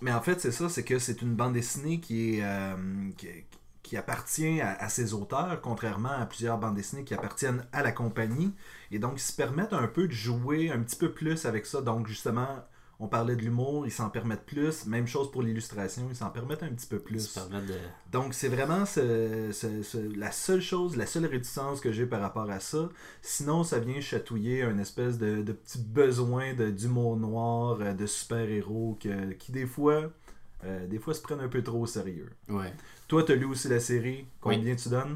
[0.02, 3.28] Mais en fait, c'est ça, c'est que c'est une bande dessinée qui est, euh, qui,
[3.82, 7.92] qui appartient à, à ses auteurs, contrairement à plusieurs bandes dessinées qui appartiennent à la
[7.92, 8.54] compagnie.
[8.90, 11.80] Et donc, ils se permettent un peu de jouer un petit peu plus avec ça.
[11.80, 12.64] Donc, justement,
[12.98, 14.86] on parlait de l'humour, ils s'en permettent plus.
[14.86, 17.34] Même chose pour l'illustration, ils s'en permettent un petit peu plus.
[17.60, 17.74] de...
[18.10, 22.20] Donc, c'est vraiment ce- ce- ce- la seule chose, la seule réticence que j'ai par
[22.22, 22.88] rapport à ça.
[23.20, 28.06] Sinon, ça vient chatouiller un espèce de, de petit besoin de- d'humour noir, euh, de
[28.06, 30.10] super-héros que- qui, des fois,
[30.64, 32.30] euh, des fois, se prennent un peu trop au sérieux.
[32.48, 32.72] Ouais.
[33.08, 34.26] Toi, tu as lu aussi la série.
[34.40, 35.10] Combien tu donnes?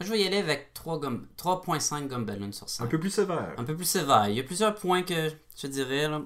[0.00, 2.84] Moi, je vais y aller avec 3 gomme- 3.5 gomme sur 5.
[2.84, 3.54] Un peu plus sévère.
[3.56, 4.28] un peu plus sévère.
[4.28, 6.08] Il y a plusieurs points que je dirais.
[6.08, 6.22] là.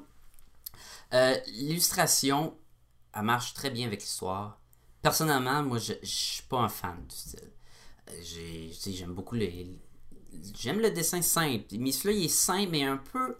[1.14, 2.56] Euh, L'illustration,
[3.14, 4.60] elle marche très bien avec l'histoire.
[5.02, 7.52] Personnellement, moi, je, je suis pas un fan du style.
[8.10, 9.78] Euh, J'aime beaucoup les.
[10.58, 11.64] J'aime le dessin simple.
[11.78, 13.36] Mais celui-là, il est simple, mais un peu.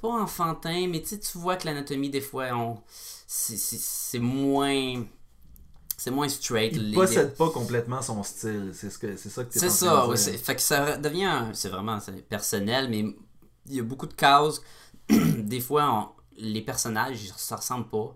[0.00, 2.82] Pas enfantin, mais tu vois que l'anatomie, des fois, on...
[3.26, 5.04] c'est- moins.
[5.96, 6.72] C'est moins straight.
[6.76, 8.72] Il Les- possède pas complètement son style.
[8.74, 11.68] C'est ce que c'est ça que tu c'est ça, ouais, fait que ça devient, c'est
[11.68, 13.00] vraiment personnel, mais
[13.66, 14.60] il y a beaucoup de cases.
[15.08, 18.14] Des fois, on- les personnages, ils se ressemblent pas.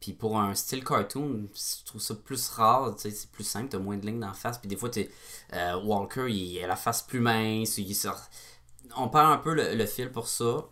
[0.00, 3.68] Puis pour un style cartoon, je trouve ça plus rare, tu sais, c'est plus simple,
[3.70, 4.58] t'as moins de lignes dans la face.
[4.58, 5.10] Puis des fois, t'es,
[5.54, 7.78] euh, Walker, il a la face plus mince.
[7.78, 8.28] il sort-
[8.96, 10.66] On perd un peu le, le fil pour ça.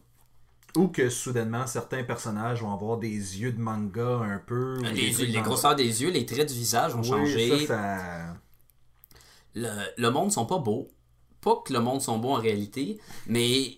[0.76, 3.08] Ou que soudainement certains personnages vont avoir des
[3.40, 4.82] yeux de manga un peu.
[4.92, 8.36] Les, trucs les dans- grosseurs des yeux, les traits du visage ont Oui, ça, ça-
[9.54, 10.88] le, le monde sont pas beaux.
[11.40, 13.70] Pas que le monde sont beaux en réalité, mais euh,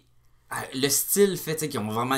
[0.74, 2.16] le style fait qu'ils ont vraiment.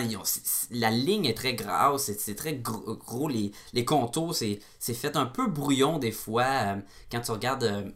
[0.70, 3.52] la ligne est très grasse, c'est très gros, gros, les,
[3.84, 4.60] contours, c'est
[4.94, 6.44] fait un peu brouillon des fois.
[6.44, 6.76] euh,
[7.10, 7.90] quand tu regardes euh,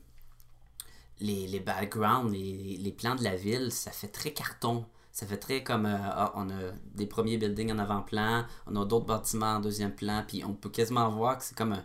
[1.21, 4.87] les, backgrounds, les, les plans de la ville, ça fait très carton.
[5.12, 5.87] Ça fait très comme.
[5.87, 9.95] euh, ah, on a des premiers buildings en avant-plan, on a d'autres bâtiments en deuxième
[9.95, 11.85] plan, puis on peut quasiment voir que c'est comme un,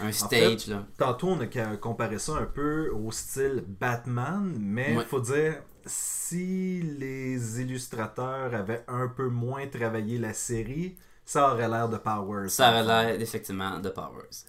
[0.00, 0.66] un stage.
[0.68, 0.84] là.
[0.98, 5.04] Tantôt, on a comparé ça un peu au style Batman, mais il Ouais.
[5.04, 11.88] faut dire, si les illustrateurs avaient un peu moins travaillé la série, ça aurait l'air
[11.88, 12.48] de Powers.
[12.50, 14.46] Ça aurait l'air effectivement de Powers.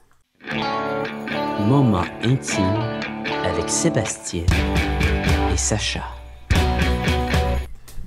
[1.60, 3.00] Moment intime
[3.44, 4.46] avec Sébastien
[5.52, 6.04] et Sacha.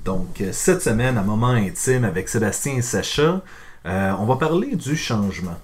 [0.04, 3.42] Donc, euh, cette semaine, à Moment intime avec Sébastien et Sacha,
[3.86, 5.58] euh, on va parler du changement.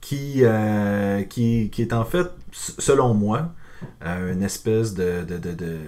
[0.00, 3.52] Qui, euh, qui, qui est en fait, selon moi,
[4.04, 5.24] euh, une espèce de.
[5.28, 5.78] de, de, de-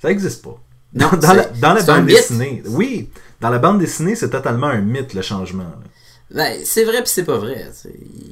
[0.00, 0.56] Ça n'existe pas.
[0.94, 2.16] Non, dans, la, dans la bande mythe.
[2.16, 2.62] dessinée.
[2.66, 5.66] Oui, dans la bande dessinée, c'est totalement un mythe, le changement.
[6.30, 7.70] Ben, c'est vrai puis c'est pas vrai.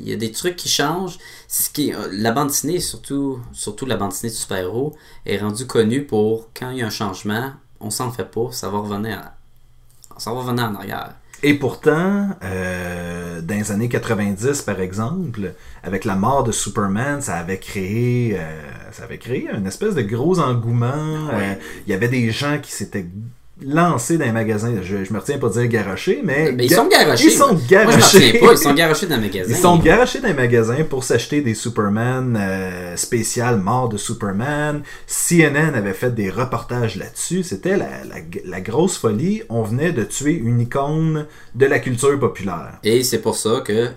[0.00, 1.18] Il y a des trucs qui changent.
[1.48, 4.94] Ce qui la bande dessinée, surtout, surtout la bande dessinée de super-héros,
[5.26, 8.68] est rendue connue pour quand il y a un changement, on s'en fait pas, ça
[8.70, 9.34] va revenir, à-
[10.20, 11.14] ça va revenir en arrière.
[11.44, 17.34] Et pourtant, euh, dans les années 90, par exemple, avec la mort de Superman, ça
[17.34, 21.28] avait créé, euh, ça avait créé une espèce de gros engouement.
[21.32, 21.54] Euh,
[21.86, 23.06] Il y avait des gens qui s'étaient
[23.60, 24.72] lancés dans les magasins.
[24.82, 27.24] Je, je me retiens pas de dire garochés, mais ils ga- sont garochés.
[27.26, 28.38] Ils sont Moi, je m'en garochés.
[28.38, 29.50] pas, ils sont garochés dans le magasin.
[29.50, 34.82] Ils sont garochés dans les magasins pour s'acheter des Superman euh, spécial mort de Superman.
[35.06, 37.42] CNN avait fait des reportages là-dessus.
[37.42, 39.42] C'était la, la- la grosse folie.
[39.48, 42.78] On venait de tuer une icône de la culture populaire.
[42.82, 43.90] Et c'est pour ça que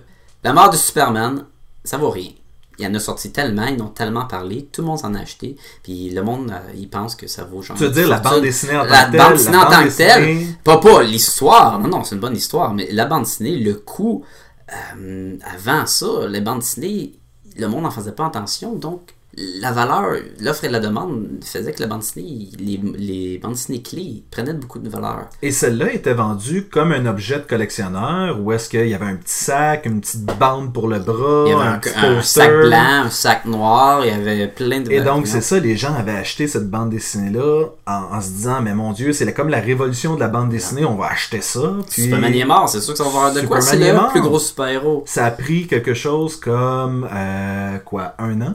[0.44, 1.44] la mort de Superman,
[1.82, 2.30] ça vaut rien.
[2.78, 5.14] Il y en a sorti tellement, ils en ont tellement parlé, tout le monde s'en
[5.14, 7.76] a acheté, puis le monde, euh, il pense que ça vaut genre.
[7.76, 9.72] Tu veux dire la bande dessinée en tant que telle, bande la dessinée en bande
[9.72, 10.46] tant que telle?
[10.62, 14.24] Pas, pas l'histoire, non, non, c'est une bonne histoire, mais la bande dessinée, le coût,
[14.72, 17.18] euh, avant ça, les bandes dessinées,
[17.56, 21.80] le monde n'en faisait pas attention, donc la valeur, l'offre et la demande faisait que
[21.80, 25.26] la bande dessinée, les, les bandes dessinées clés prenaient beaucoup de valeur.
[25.42, 29.16] Et celle-là était vendue comme un objet de collectionneur, où est-ce qu'il y avait un
[29.16, 32.14] petit sac, une petite bande pour le bras, Il y avait un, un, petit un
[32.16, 32.42] poster?
[32.42, 35.76] sac blanc, un sac noir, il y avait plein de Et donc, c'est ça, les
[35.76, 39.48] gens avaient acheté cette bande dessinée-là en, en se disant, mais mon Dieu, c'est comme
[39.50, 41.76] la révolution de la bande dessinée, on va acheter ça.
[41.90, 43.60] Puis Superman est mort, c'est sûr que ça va avoir de quoi.
[43.60, 45.02] C'est le plus gros super-héros.
[45.06, 48.54] ça a pris quelque chose comme, euh, quoi, un an?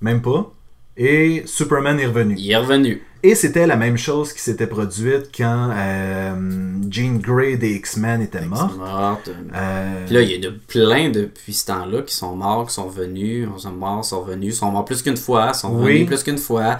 [0.00, 0.52] Même pas.
[0.96, 2.34] Et Superman est revenu.
[2.38, 3.02] Il est revenu.
[3.22, 6.32] Et c'était la même chose qui s'était produite quand euh,
[6.88, 8.76] Jean Grey des X-Men était est morte.
[8.76, 9.18] mort.
[9.54, 12.74] Euh, Puis là, il y a de plein depuis ce temps-là qui sont morts, qui
[12.74, 15.82] sont revenus, ils sont morts, sont revenus, sont morts plus qu'une fois, sont Oui.
[15.84, 16.78] revenus plus qu'une fois.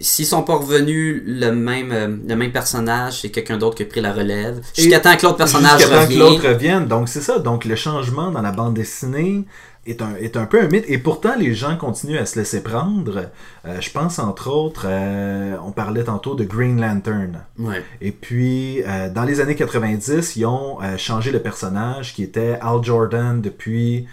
[0.00, 3.86] S'ils sont pas revenus le même, euh, le même personnage, c'est quelqu'un d'autre qui a
[3.86, 4.60] pris la relève.
[4.76, 6.18] Jusqu'à temps que l'autre personnage Jusqu'à temps que revienne.
[6.20, 6.86] l'autre revienne.
[6.86, 7.38] Donc c'est ça.
[7.38, 9.44] Donc le changement dans la bande dessinée
[9.90, 10.84] est un, est un peu un mythe.
[10.88, 13.30] Et pourtant, les gens continuent à se laisser prendre.
[13.64, 17.44] Euh, je pense entre autres, euh, on parlait tantôt de Green Lantern.
[17.58, 17.82] Ouais.
[18.00, 22.82] Et puis, euh, dans les années 90, ils ont changé le personnage qui était Al
[22.82, 24.06] Jordan depuis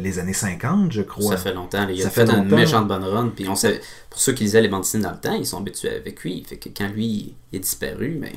[0.00, 1.36] les années 50, je crois.
[1.36, 1.86] Ça fait longtemps.
[1.88, 2.56] Il a Ça fait, fait une longtemps.
[2.56, 3.32] méchante bonne run.
[3.34, 5.58] Puis on savait, pour ceux qui lisaient les bandes dessinées dans le temps, ils sont
[5.58, 6.44] habitués avec lui.
[6.46, 8.32] Fait que quand lui il est disparu, mais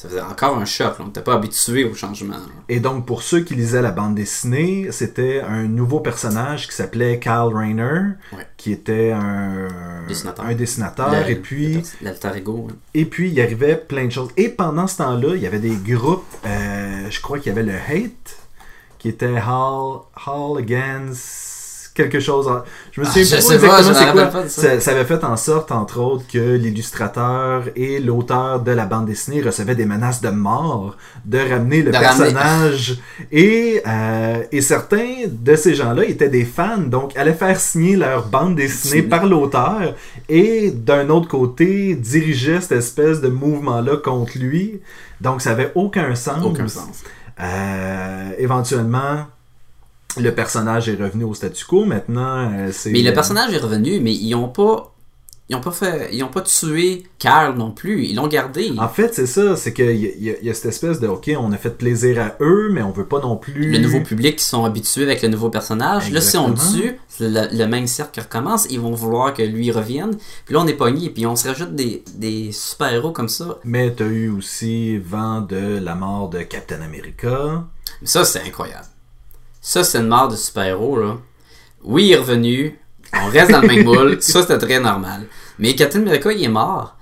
[0.00, 0.94] ça faisait encore un choc.
[1.00, 2.36] On n'était pas habitué au changement.
[2.68, 7.18] Et donc, pour ceux qui lisaient la bande dessinée, c'était un nouveau personnage qui s'appelait
[7.18, 8.46] Kyle Rayner, Ouais.
[8.56, 9.66] qui était un
[10.06, 10.44] Dessinateur.
[10.44, 11.10] un dessinateur.
[11.10, 12.68] Le- et puis, L'alter ego.
[12.70, 12.76] hein.
[12.94, 14.30] Et puis, il arrivait plein de choses.
[14.36, 17.64] Et pendant ce temps-là, il y avait des groupes, euh, je crois qu'il y avait
[17.64, 18.36] le Hate,
[19.00, 21.47] qui était Hall, Hall Against
[21.98, 22.48] quelque chose.
[22.48, 24.26] en- Je me Ah, souviens je pas exactement c'est quoi.
[24.26, 24.48] pas
[24.80, 24.90] ça.
[24.92, 29.74] Avait fait en sorte, entre autres, que l'illustrateur et l'auteur de la bande dessinée recevaient
[29.74, 32.98] des menaces de mort de ramener le De ramener- personnage.
[33.32, 38.26] Et, euh, et certains de ces gens-là étaient des fans, donc allaient faire signer leur
[38.28, 39.94] bande dessinée par l'auteur
[40.28, 44.80] et d'un autre côté dirigeaient cette espèce de mouvement-là contre lui.
[45.20, 46.44] Donc ça avait aucun sens.
[46.44, 47.02] Aucun sens.
[47.40, 49.26] Euh, éventuellement,
[50.22, 51.84] le personnage est revenu au statu quo.
[51.84, 52.90] Maintenant, euh, c'est.
[52.90, 54.94] Mais le personnage est revenu, mais ils ont pas.
[55.50, 56.10] Ils pas fait.
[56.12, 58.04] Ils ont pas tué Carl non plus.
[58.04, 58.70] Ils l'ont gardé.
[58.76, 60.66] En fait, c'est ça, c'est qu'il y, a- il y a- il y a cette
[60.66, 63.72] espèce de OK, on a fait plaisir à eux, mais on veut pas non plus.
[63.72, 66.10] le nouveau public qui sont habitués avec le nouveau personnage.
[66.10, 70.18] Là, si on tue, le, le même cercle recommence, ils vont vouloir que lui revienne.
[70.44, 73.56] Puis là, on est pogné, puis on se rajoute des, des super-héros comme ça.
[73.64, 77.64] Mais t'as eu aussi vent de la mort de Captain America.
[78.04, 78.84] Ça, c'est incroyable.
[79.68, 81.18] Ça, c'est une mort de super-héros, là.
[81.84, 82.78] Oui, il est revenu.
[83.12, 84.16] On reste dans le même moule.
[84.22, 85.26] Ça, c'était très normal.
[85.58, 86.96] Mais Captain America, il est mort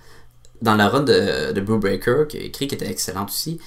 [0.63, 3.61] dans la run de, de Blue Breaker, qui a écrit, qui était excellente aussi.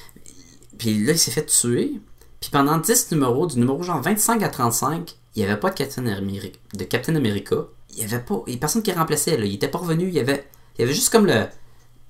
[0.77, 1.93] Puis là, il s'est fait tuer.
[2.41, 5.75] Puis pendant 10 numéros, du numéro genre 25 à 35, il n'y avait pas de
[5.75, 7.55] Captain, Ameri- de Captain America.
[7.91, 8.41] Il y avait pas.
[8.47, 9.45] Il y a personne qui remplaçait, là.
[9.45, 10.09] Il était pas revenu.
[10.09, 10.45] Il y avait,
[10.77, 11.45] il y avait juste comme le,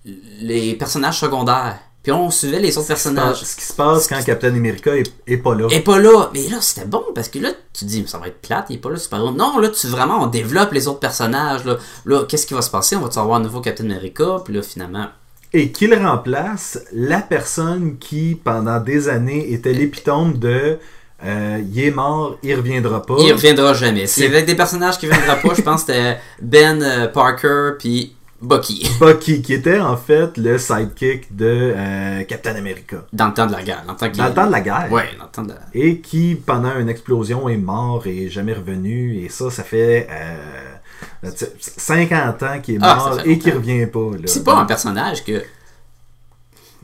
[0.06, 1.80] les personnages secondaires.
[2.01, 3.43] Puis on suivait les autres personnages.
[3.43, 5.67] Ce qui se passe quand Captain America est, est pas là.
[5.69, 6.29] Et pas là.
[6.33, 8.79] Mais là, c'était bon parce que là, tu dis, ça va être plate, il est
[8.79, 9.31] pas là, super héros.
[9.31, 11.65] Non, là, tu vraiment, on développe les autres personnages.
[11.65, 12.95] Là, là qu'est-ce qui va se passer?
[12.95, 14.41] On va avoir un nouveau Captain America?
[14.45, 15.07] Puis là, finalement,
[15.51, 20.79] Et qu'il remplace la personne qui, pendant des années, était l'épitome de
[21.25, 23.15] euh, il est mort, il reviendra pas.
[23.19, 24.07] il reviendra jamais.
[24.07, 25.53] C'est avec des personnages qui viendront pas.
[25.53, 28.88] Je pense que c'était Ben euh, Parker puis Bucky.
[28.99, 33.06] Bucky, qui était en fait le sidekick de euh, Captain America.
[33.12, 33.84] Dans le temps de la guerre.
[33.86, 34.88] Dans le temps, qu'il- Dans le temps de la guerre.
[34.91, 35.60] Ouais, dans le temps de la...
[35.73, 39.17] Et qui, pendant une explosion, est mort et jamais revenu.
[39.23, 40.71] Et ça, ça fait euh,
[41.23, 44.12] tu sais, 50 ans qu'il est Ah, mort et qu'il revient pas.
[44.25, 45.43] C'est pas un personnage que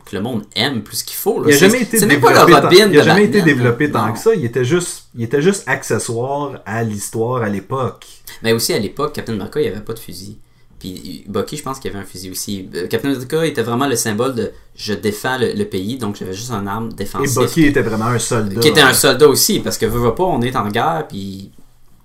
[0.05, 1.39] que le monde aime plus qu'il faut.
[1.41, 1.45] là.
[1.49, 2.05] Il a C'est- jamais été pas
[2.45, 2.51] développé.
[2.51, 4.35] tant- il a jamais été développé tant que ça.
[4.35, 8.05] Il était juste, il était juste accessoire à l'histoire à l'époque.
[8.43, 10.37] Mais aussi à l'époque, Captain America, il n'y avait pas de fusil.
[10.85, 12.69] Puis Bucky, je pense qu'il y avait un fusil aussi.
[12.75, 16.33] Euh, Captain America était vraiment le symbole de je défends le, le pays, donc j'avais
[16.33, 17.35] juste une arme Et défensive.
[17.39, 18.61] Bucky était vraiment un soldat.
[18.61, 21.51] qui était un soldat aussi, parce que veux pas, on est en guerre, puis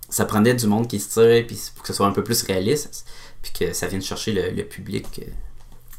[0.09, 2.43] ça prenait du monde qui se tire, puis pour que ce soit un peu plus
[2.43, 3.05] réaliste,
[3.43, 5.07] puis que ça vienne chercher le, le public.
[5.23, 5.31] euh.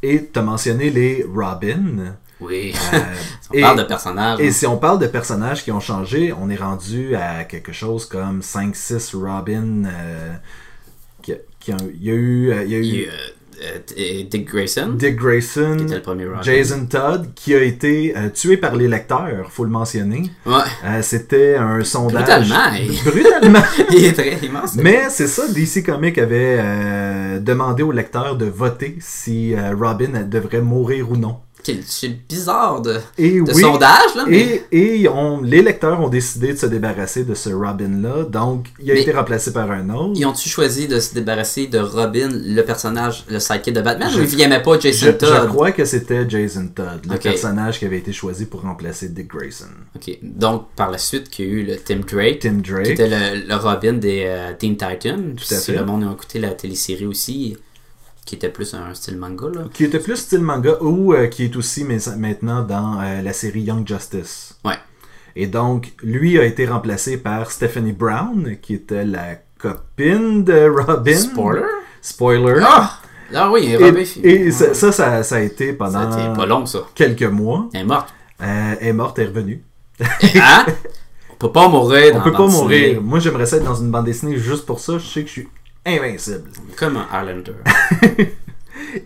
[0.03, 2.15] Et tu as mentionné les Robin.
[2.39, 2.73] Oui.
[2.93, 2.97] Euh,
[3.51, 4.39] on et, parle de personnages.
[4.39, 4.51] et hein.
[4.51, 8.39] si on parle de personnages qui ont changé, on est rendu à quelque chose comme
[8.39, 9.83] 5-6 Robin.
[9.85, 10.33] euh,
[11.61, 14.47] qui, il y a eu, il y a eu Il y a eu, euh, Dick
[14.47, 16.41] Grayson, Dick Grayson, qui était le premier Robin.
[16.41, 20.23] Jason Todd, qui a été euh, tué par les lecteurs, faut le mentionner.
[20.45, 20.53] Ouais.
[20.85, 22.49] Euh, C'était un sondage.
[22.49, 23.63] Brutalement, Brutalement.
[23.91, 24.75] il est très immense.
[24.75, 30.61] Mais c'est ça, DC Comics avait euh, demandé aux lecteurs de voter si Robin devrait
[30.61, 31.37] mourir ou non.
[31.63, 34.63] C'est- bizarre de, Et de oui, sondage, là, mais...
[34.71, 38.89] et, et on- les lecteurs ont décidé de se débarrasser de ce Robin-là, donc il
[38.91, 40.13] a Mais- été remplacé par un autre.
[40.15, 44.21] Ils ont-tu choisi de se débarrasser de Robin, le personnage, le sidekick de Batman, Je-
[44.21, 45.47] ou ils n'aimaient pas Je, Jason je Todd?
[45.49, 49.65] crois que c'était Jason Todd, le personnage qui avait été choisi pour remplacer Dick Grayson.
[49.95, 52.87] Ok, donc par la suite, qu'il y a eu le Tim Drake, Tim qui Drake.
[52.87, 55.35] était le, le Robin des euh, Teen Titans.
[55.35, 55.77] Tout à si fait.
[55.77, 57.57] le monde a écouté la télésérie aussi,
[58.31, 59.61] qui était plus un style manga, là.
[59.73, 63.33] Qui était plus style manga ou euh, qui est aussi mais- maintenant dans euh, la
[63.33, 64.57] série Young Justice.
[64.63, 64.75] Ouais.
[65.35, 71.13] Et donc, lui a été remplacé par Stephanie Brown, qui était la copine de Robin.
[71.13, 71.61] Spoiler?
[72.01, 72.61] Spoiler.
[72.65, 72.99] Ah!
[73.35, 73.65] Ah oui,
[74.23, 76.79] Et, et ça, ça, ça, ça a été Ça pendant a été pas long, ça.
[76.95, 77.67] quelques mois.
[77.73, 78.13] Elle est morte.
[78.41, 79.63] Euh, elle est morte, elle est revenue.
[80.35, 80.65] Hein?
[81.31, 83.01] On peut pas mourir dans On peut pas mourir.
[83.01, 84.97] Moi, j'aimerais ça être dans une bande dessinée juste pour ça.
[84.99, 85.49] Je sais que je suis
[85.85, 86.49] invincible.
[86.77, 87.53] Comme un Highlander.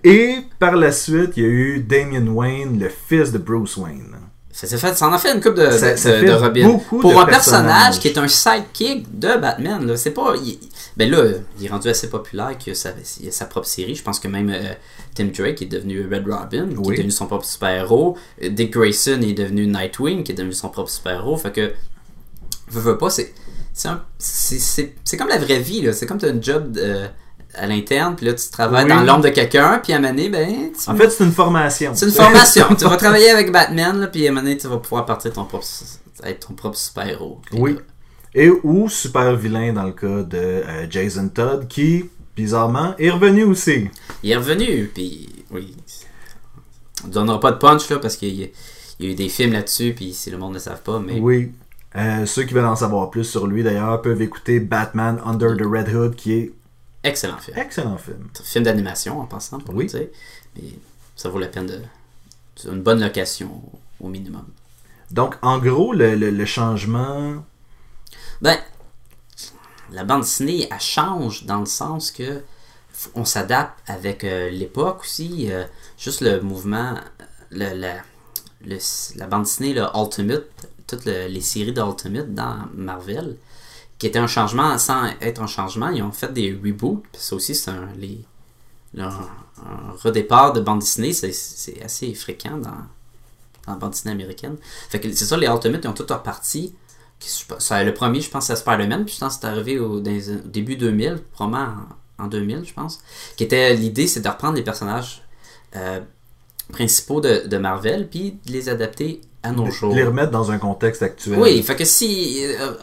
[0.03, 4.15] Et par la suite, il y a eu Damian Wayne, le fils de Bruce Wayne.
[4.51, 6.79] Ça, s'est fait, ça en a fait une coupe de, Ça- de- ça de- Robin.
[6.87, 10.33] Pour un personnage qui est un sidekick de Batman, là, c'est pas.
[10.41, 10.57] il-
[10.95, 11.25] ben là,
[11.59, 13.95] il est rendu assez populaire qu'il a sa, il a sa propre série.
[13.95, 14.73] Je pense que même euh,
[15.13, 16.93] Tim Drake est devenu Red Robin, qui Oui.
[16.93, 18.17] est devenu son propre super-héros.
[18.41, 21.35] Dick Grayson est devenu Nightwing, qui est devenu son propre super-héros.
[21.35, 21.73] Fait que.
[22.69, 23.33] Veux, veux pas, c'est.
[24.17, 25.91] C'est, comme la vraie vie, là.
[25.93, 27.07] C'est comme tu as un job euh,
[27.53, 28.89] à l'interne, puis là, tu travailles Oui.
[28.89, 30.71] dans l'ombre de quelqu'un, puis à un moment donné, ben.
[30.71, 31.91] tu- En fait, c'est une formation.
[31.93, 32.67] c'est une formation.
[32.77, 35.33] tu vas travailler avec Batman, là, puis à un moment donné, tu vas pouvoir partir
[35.33, 35.65] ton propre,
[36.23, 37.41] être ton propre super-héros.
[37.53, 37.73] Oui.
[37.75, 37.79] là,
[38.33, 43.43] Et ou super vilain dans le cas de euh, Jason Todd, qui, bizarrement, est revenu
[43.43, 43.89] aussi.
[44.23, 45.75] Il est revenu, puis oui.
[47.03, 48.51] On ne donnera pas de punch, là, parce qu'il y,
[48.99, 51.19] y a eu des films là-dessus, puis si le monde ne le savent pas, mais.
[51.19, 51.51] Oui.
[51.95, 55.61] Euh, ceux qui veulent en savoir plus sur lui, d'ailleurs, peuvent écouter Batman Under the
[55.65, 56.53] Red Hood, qui est
[57.03, 57.57] Excellent film.
[57.57, 58.27] excellent film.
[58.43, 59.85] Film d'animation, en passant, pour Oui.
[59.93, 60.07] le dire.
[60.55, 60.69] Mais
[61.15, 61.79] ça vaut la peine de.
[62.55, 63.61] c'est une bonne location,
[63.99, 64.45] au minimum.
[65.11, 67.43] Donc, en gros, le, le- le changement...
[68.41, 68.57] Ben,
[69.91, 72.41] la bande dessinée, elle change dans le sens que
[73.13, 75.51] on s'adapte avec euh, l'époque aussi.
[75.51, 75.63] euh,
[75.97, 76.95] juste le mouvement,
[77.51, 77.95] le- la,
[78.65, 78.77] le-
[79.17, 80.43] la bande dessinée, le Ultimate,
[80.87, 83.37] toutes le- les séries d'Ultimate dans Marvel,
[83.97, 85.89] qui était un changement sans être un changement.
[85.89, 87.03] Ils ont fait des reboots.
[87.13, 88.19] Ça aussi, c'est un, les,
[90.03, 91.13] redépart de bande dessinée.
[91.13, 92.71] C'est, assez fréquent dans,
[93.65, 94.57] dans la bande dessinée américaine.
[94.89, 96.75] Fait que c'est ça, les Ultimate, ils ont tout reparti.
[97.59, 99.05] Ça, le premier, je pense, c'est Spider-Man.
[99.05, 101.75] Puis je pense que c'est arrivé au, début 2000, probablement
[102.19, 102.99] en, en 2000, je pense.
[103.37, 105.23] Qui était l'idée, c'est de reprendre les personnages
[105.75, 106.01] euh,
[106.71, 109.93] principaux de, de Marvel, puis de les adapter à nos jours.
[109.93, 111.39] Les remettre dans un contexte actuel.
[111.39, 112.73] Oui, fait que si euh,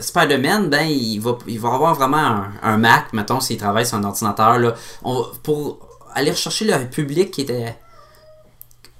[0.00, 3.98] Spider-Man, ben, il va, il va avoir vraiment un, un Mac, mettons, s'il travaille sur
[3.98, 5.78] un ordinateur, là, on, pour
[6.14, 7.76] aller rechercher le public qui était.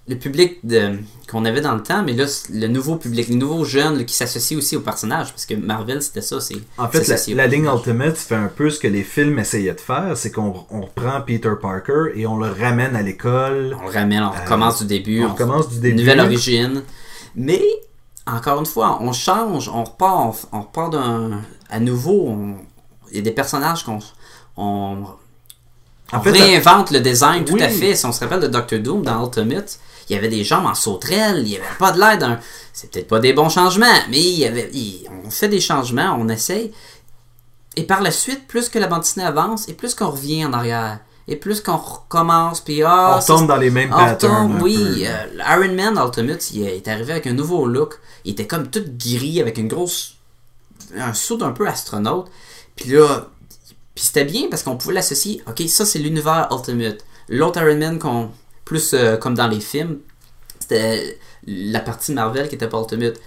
[0.08, 0.60] Le public
[1.30, 4.14] qu'on avait dans le temps, mais là, le nouveau public, les nouveaux jeunes là, qui
[4.14, 6.56] s'associent aussi aux personnages, parce que Marvel, c'était ça, c'est.
[6.78, 7.66] En fait, la, ligne.
[7.66, 11.20] Ultimate fait un peu ce que les films essayaient de faire, c'est qu'on on reprend
[11.20, 13.76] Peter Parker et on le ramène à l'école.
[13.80, 15.22] On le ramène, on recommence du début.
[15.24, 15.98] on recommence du début.
[15.98, 16.82] Nouvelle origine.
[17.36, 17.62] Mais,
[18.26, 21.42] encore une fois, on change, on repart, on, on repart d'un.
[21.68, 22.56] À nouveau, on-
[23.10, 23.98] il y a des personnages qu'on.
[24.56, 25.04] On,
[26.12, 27.94] En on fait, réinvente le design tout à fait.
[27.94, 30.74] Si on se rappelle de Doctor Doom dans Ultimate, il y avait des jambes en
[30.74, 32.38] sauterelle, il n'y avait pas de l'air d'un.
[32.72, 36.16] C'est peut-être pas des bons changements, mais il y avait, il- on fait des changements,
[36.20, 36.72] on essaye.
[37.76, 40.52] Et par la suite, plus que la bande dessinée avance, et plus qu'on revient en
[40.52, 44.52] arrière, et plus qu'on recommence, puis ah, on tombe dans les mêmes on patterns.
[44.52, 45.04] retombe, un oui.
[45.06, 45.26] euh,
[45.62, 48.00] Iron Man Ultimate, il est arrivé avec un nouveau look.
[48.24, 50.14] Il était comme tout gris avec une grosse.
[50.96, 52.30] un saut un peu astronaute.
[52.76, 53.28] Puis là.
[53.94, 55.42] Puis c'était bien parce qu'on pouvait l'associer.
[55.48, 56.98] Ok, ça c'est l'univers Ultimate.
[57.28, 58.30] L'autre Iron Man, qu'on,
[58.68, 59.98] plus euh, comme dans les films,
[60.60, 63.18] c'était la partie de Marvel qui était pas Ultimate.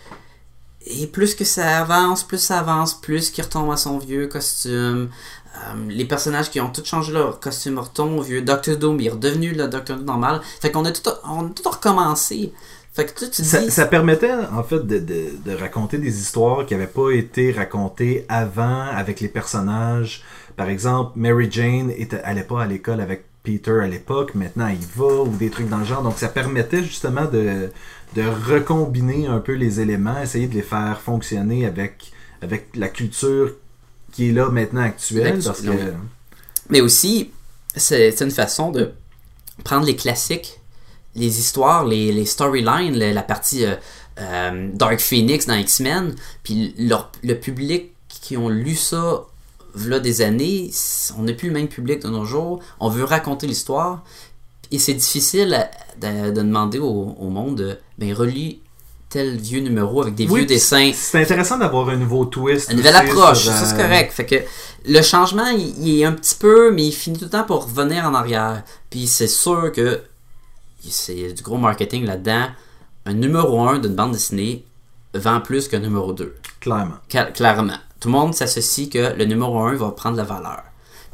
[0.86, 5.10] Et plus que ça avance, plus ça avance, plus qu'il retombe à son vieux costume.
[5.56, 9.08] Euh, les personnages qui ont tous changé leur costume retombent au vieux Doctor Doom, il
[9.08, 10.41] est redevenu le Doctor Doom normal.
[10.62, 12.54] Fait qu'on a tout, on a tout recommencé.
[12.93, 13.71] Fait que tu Ça, dis.
[13.71, 18.25] ça permettait en fait de, de- de raconter des histoires qui n'avaient pas été racontées
[18.27, 20.23] avant avec les personnages.
[20.58, 24.86] Par exemple, Mary Jane était, allait pas à l'école avec Peter à l'époque, maintenant il
[24.95, 26.04] va, ou des trucs dans le genre.
[26.04, 27.69] Donc ça permettait justement de,
[28.15, 33.54] de recombiner un peu les éléments, essayer de les faire fonctionner avec, avec la culture
[34.12, 35.39] qui est là maintenant actuelle.
[35.43, 35.93] Parce que.
[36.69, 37.32] Mais aussi,
[37.75, 38.91] c'est c'est une façon de
[39.63, 40.60] prendre les classiques,
[41.15, 43.75] les histoires, les, les storylines, la, la partie euh,
[44.19, 49.25] euh, Dark Phoenix dans X-Men, puis leur- le public qui ont lu ça
[49.75, 50.71] v'là des années,
[51.17, 54.03] on n'est plus le même public de nos jours, on veut raconter l'histoire,
[54.71, 58.62] et c'est difficile à- de, de demander au, au monde, de, ben relis
[59.10, 60.91] tel vieux numéro avec des Oui, vieux dessins.
[60.95, 62.71] C'est intéressant d'avoir un nouveau twist.
[62.71, 64.13] Une nouvelle approche, sur, ça c'est euh, correct.
[64.13, 64.36] Fait que
[64.86, 67.65] le changement, il, il est un petit peu, mais il finit tout le temps pour
[67.65, 68.63] revenir en arrière.
[68.89, 69.99] Puis c'est sûr que
[70.89, 72.45] c'est du gros marketing là-dedans.
[73.05, 74.65] Un numéro 1 d'une bande dessinée
[75.13, 76.34] vend plus qu'un numéro 2.
[76.62, 76.95] Clairement.
[77.10, 77.77] Cla- clairement.
[78.02, 80.64] Tout le monde s'associe que le numéro 1 va prendre la valeur.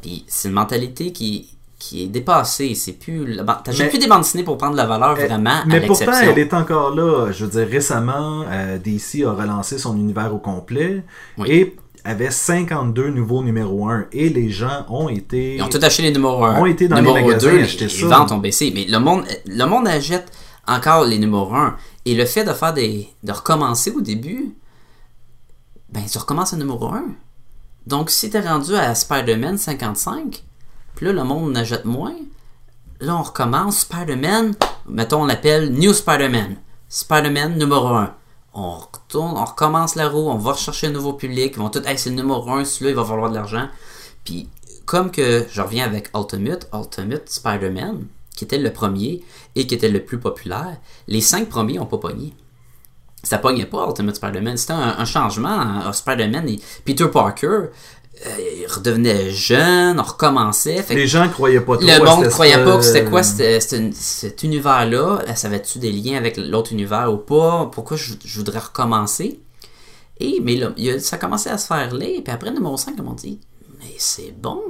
[0.02, 2.74] Puis c'est une mentalité qui, qui est dépassée.
[2.74, 3.26] C'est plus.
[3.34, 5.84] la ban- T'achètes Mais- plus des bandes dessinées pour prendre la valeur Euh, vraiment Mais
[5.84, 7.30] à pourtant, elle est encore là.
[7.30, 11.04] Je veux dire, récemment, euh, DC a relancé son univers au complet
[11.36, 11.48] Oui.
[11.50, 15.56] et avait 52 nouveaux numéros 1 et les gens ont été...
[15.56, 16.58] Ils ont tout acheté les numéros 1.
[16.58, 18.06] Ont été dans les numéro magasins 2, les, acheter les ça.
[18.06, 18.72] ventes ont baissé.
[18.74, 20.30] Mais le monde, le monde achète
[20.66, 21.76] encore les numéros 1.
[22.06, 23.08] Et le fait de faire des.
[23.22, 24.54] de recommencer au début,
[25.88, 27.04] ben tu recommences à numéro 1.
[27.86, 30.44] Donc si t'es rendu à Spider-Man 55,
[30.94, 32.16] puis là le monde n'achète moins,
[33.00, 34.54] là on recommence Spider-Man,
[34.86, 36.56] mettons on l'appelle New Spider-Man.
[36.88, 38.14] Spider-Man numéro 1.
[38.54, 41.86] On retourne, on recommence la roue, on va rechercher un nouveau public, ils vont tout,
[41.86, 43.68] hey, c'est le numéro 1, celui-là, il va falloir de l'argent.
[44.24, 44.48] Puis,
[44.86, 49.22] comme que je reviens avec Ultimate, Ultimate Spider-Man, qui était le premier
[49.54, 50.78] et qui était le plus populaire,
[51.08, 52.32] les cinq premiers ont pas pogné.
[53.22, 54.56] Ça pognait pas Ultimate Spider-Man.
[54.56, 55.82] C'était un, un changement.
[55.86, 57.68] euh, Spider-Man et Peter Parker, euh,
[58.60, 60.82] il redevenait jeune, on recommençait.
[60.82, 63.22] Fait Les gens croyaient pas trop le monde cette croyait pas que c'était espèce- quoi
[63.22, 65.22] c'était- cet univers-là.
[65.28, 67.68] Euh, Ça avait-tu des liens avec l'autre univers ou pas?
[67.72, 69.40] Pourquoi je, je voudrais recommencer?
[70.20, 72.06] Et, mais là, ça commençait à se faire là.
[72.06, 73.38] Puis après, numéro 5, on dit,
[73.78, 74.60] mais c'est bon.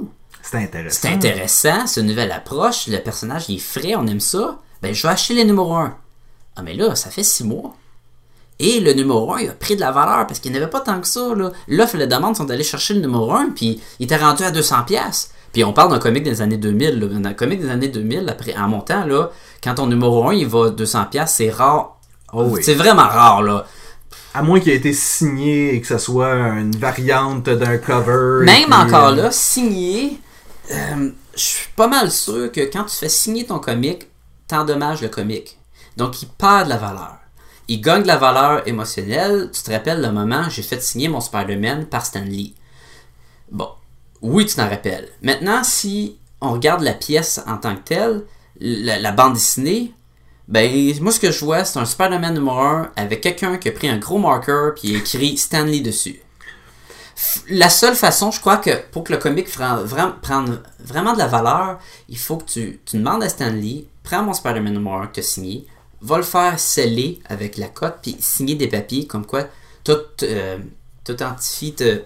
[0.43, 0.99] C'était intéressant.
[1.01, 2.87] C'est intéressant, c'est une nouvelle approche.
[2.87, 4.59] Le personnage, il est frais, on aime ça.
[4.81, 5.95] Ben, je vais acheter les numéros 1.
[6.55, 7.73] Ah, mais là, ça fait 6 mois.
[8.59, 10.81] Et le numéro 1, il a pris de la valeur parce qu'il n'y avait pas
[10.81, 11.29] tant que ça.
[11.67, 14.51] L'offre et la demande sont allés chercher le numéro 1, puis il était rendu à
[14.51, 14.85] 200$.
[14.85, 15.31] pièces.
[15.53, 16.99] Puis on parle d'un comic des années 2000.
[16.99, 17.29] Là.
[17.29, 19.31] Un comic des années 2000, après, en montant, là,
[19.63, 21.97] quand ton numéro 1 il va à 200$, pièces, c'est rare.
[22.33, 22.61] Oh oui.
[22.63, 23.41] C'est vraiment rare.
[23.41, 23.65] là.
[24.33, 28.45] À moins qu'il ait été signé et que ce soit une variante d'un cover.
[28.45, 30.19] Même puis, encore euh, là, signé,
[30.71, 34.07] euh, je suis pas mal sûr que quand tu fais signer ton comic,
[34.47, 35.57] t'endommages le comic.
[35.97, 37.18] Donc il perd de la valeur.
[37.69, 39.51] Il gagne de la valeur émotionnelle.
[39.53, 42.55] Tu te rappelles le moment, j'ai fait signer mon Spider-Man par Stan Lee.
[43.51, 43.69] Bon,
[44.21, 45.07] oui, tu t'en rappelles.
[45.21, 48.23] Maintenant, si on regarde la pièce en tant que telle,
[48.59, 49.93] la, bande dessinée,
[50.47, 53.71] ben, moi, ce que je vois, c'est un Spider-Man numéro 1 avec quelqu'un qui a
[53.71, 56.19] pris un gros marqueur puis écrit Stanley dessus.
[57.15, 61.27] F- La seule façon, je crois que pour que le comic prenne vraiment de la
[61.27, 65.19] valeur, il faut que tu, demandes à Stanley, prends mon Spider-Man numéro 1 que tu
[65.19, 65.67] as signé,
[66.01, 69.43] va le faire sceller avec la cote puis signer des papiers comme quoi
[69.83, 70.57] tout euh,
[71.03, 72.01] t'authentifies, te-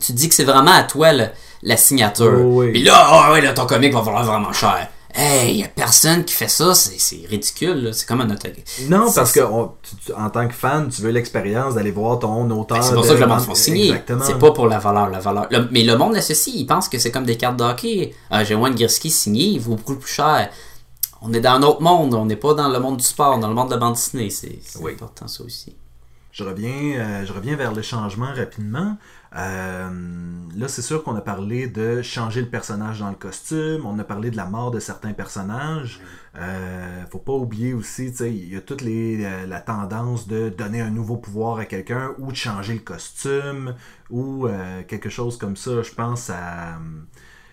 [0.00, 1.28] tu dis que c'est vraiment à toi le-
[1.62, 2.38] la signature.
[2.40, 2.72] Oh oui.
[2.72, 4.88] Puis là, ah ouais, là, ton comic va valoir vraiment cher.
[5.14, 8.62] Hey, y a personne qui fait ça, c'est ridicule, c'est comme un autographe.
[8.88, 12.18] Non, parce que on- tu- tu- en tant que fan, tu veux l'expérience d'aller voir
[12.20, 12.78] ton auteur.
[12.78, 13.94] Ben, c'est pour ça que le monde font signer.
[14.24, 15.08] C'est pas pour la valeur.
[15.08, 15.46] La valeur.
[15.50, 16.54] Le- mais le monde l'associe.
[16.54, 18.14] Il pense que c'est comme des cartes de hockey.
[18.30, 20.50] Ah, J'ai Wayne Gretzky signé, il vaut beaucoup plus cher.
[21.20, 22.14] On est dans un autre monde.
[22.14, 24.30] On n'est pas dans le monde du sport, dans le monde de la bande dessinée.
[24.30, 24.92] C'est Oui.
[24.92, 25.76] important ça aussi.
[26.30, 28.96] Je reviens, euh, je reviens vers le changement rapidement.
[29.34, 29.88] Euh,
[30.56, 33.84] là, c'est sûr qu'on a parlé de changer le personnage dans le costume.
[33.84, 36.00] On a parlé de la mort de certains personnages.
[36.36, 40.80] Euh, faut pas oublier aussi, il y a toute les, euh, la tendance de donner
[40.80, 43.74] un nouveau pouvoir à quelqu'un ou de changer le costume
[44.10, 45.82] ou euh, quelque chose comme ça.
[45.82, 46.78] Je pense à.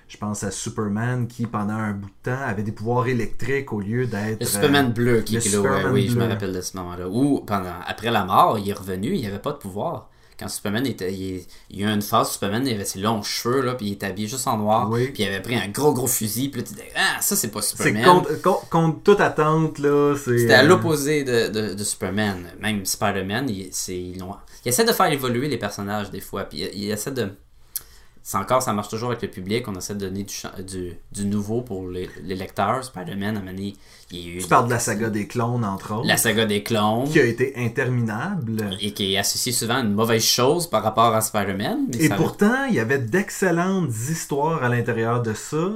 [0.08, 3.80] Je pense à Superman qui, pendant un bout de temps, avait des pouvoirs électriques au
[3.80, 4.40] lieu d'être.
[4.40, 7.10] Le euh, Superman bleu qui est là, ouais, oui, je me rappelle de ce moment-là.
[7.10, 10.10] Ou pendant, après la mort, il est revenu, il n'y avait pas de pouvoir.
[10.38, 11.14] Quand Superman était.
[11.14, 13.88] Il, il y a eu une phase, Superman, il avait ses longs cheveux, là, puis
[13.88, 14.90] il était habillé juste en noir.
[14.92, 15.08] Oui.
[15.08, 17.48] Puis il avait pris un gros, gros fusil, puis là, tu disais, ah, ça, c'est
[17.48, 18.04] pas C'est Superman.
[18.04, 20.14] contre, contre, contre toute attente, là.
[20.22, 22.48] c'est, C'était à euh, l'opposé de, de, de Superman.
[22.60, 24.36] Même Spider-Man, il, c'est, l'ont-
[24.66, 26.44] ils essaient de faire évoluer les personnages des fois.
[26.44, 27.30] Puis ils essaient de.
[28.28, 29.68] C'est encore, ça marche toujours avec le public.
[29.68, 32.84] On essaie de donner du, du, du nouveau pour les, les lecteurs.
[32.84, 33.76] Spider-Man, à il
[34.12, 36.64] y a eu Tu parles de la saga des clones, entre autres, la saga des
[36.64, 37.08] clones.
[37.08, 38.78] qui a été interminable.
[38.82, 41.88] Et qui est associée souvent à une mauvaise chose par rapport à Spider-Man.
[42.00, 45.70] Et ça- pourtant, il y avait d'excellentes histoires à l'intérieur de ça.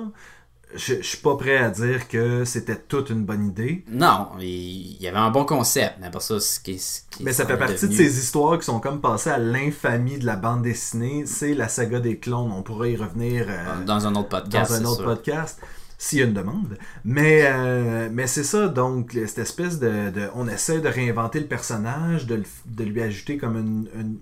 [0.75, 3.83] Je, je suis pas prêt à dire que c'était toute une bonne idée.
[3.89, 5.95] Non, il y avait un bon concept.
[5.99, 8.65] Mais après ça, ce qui, ce qui Mais ça fait partie de ces histoires qui
[8.65, 11.23] sont comme passées à l'infamie de la bande dessinée.
[11.25, 12.51] C'est la saga des clones.
[12.51, 14.71] On pourrait y revenir euh, Dans un autre podcast.
[14.71, 15.05] dans un autre sûr.
[15.05, 15.59] podcast
[15.97, 16.77] s'il y a une demande.
[17.03, 21.47] Mais, euh, mais c'est ça, donc, cette espèce de, de- On essaie de réinventer le
[21.47, 24.17] personnage, de, de lui ajouter comme une, une,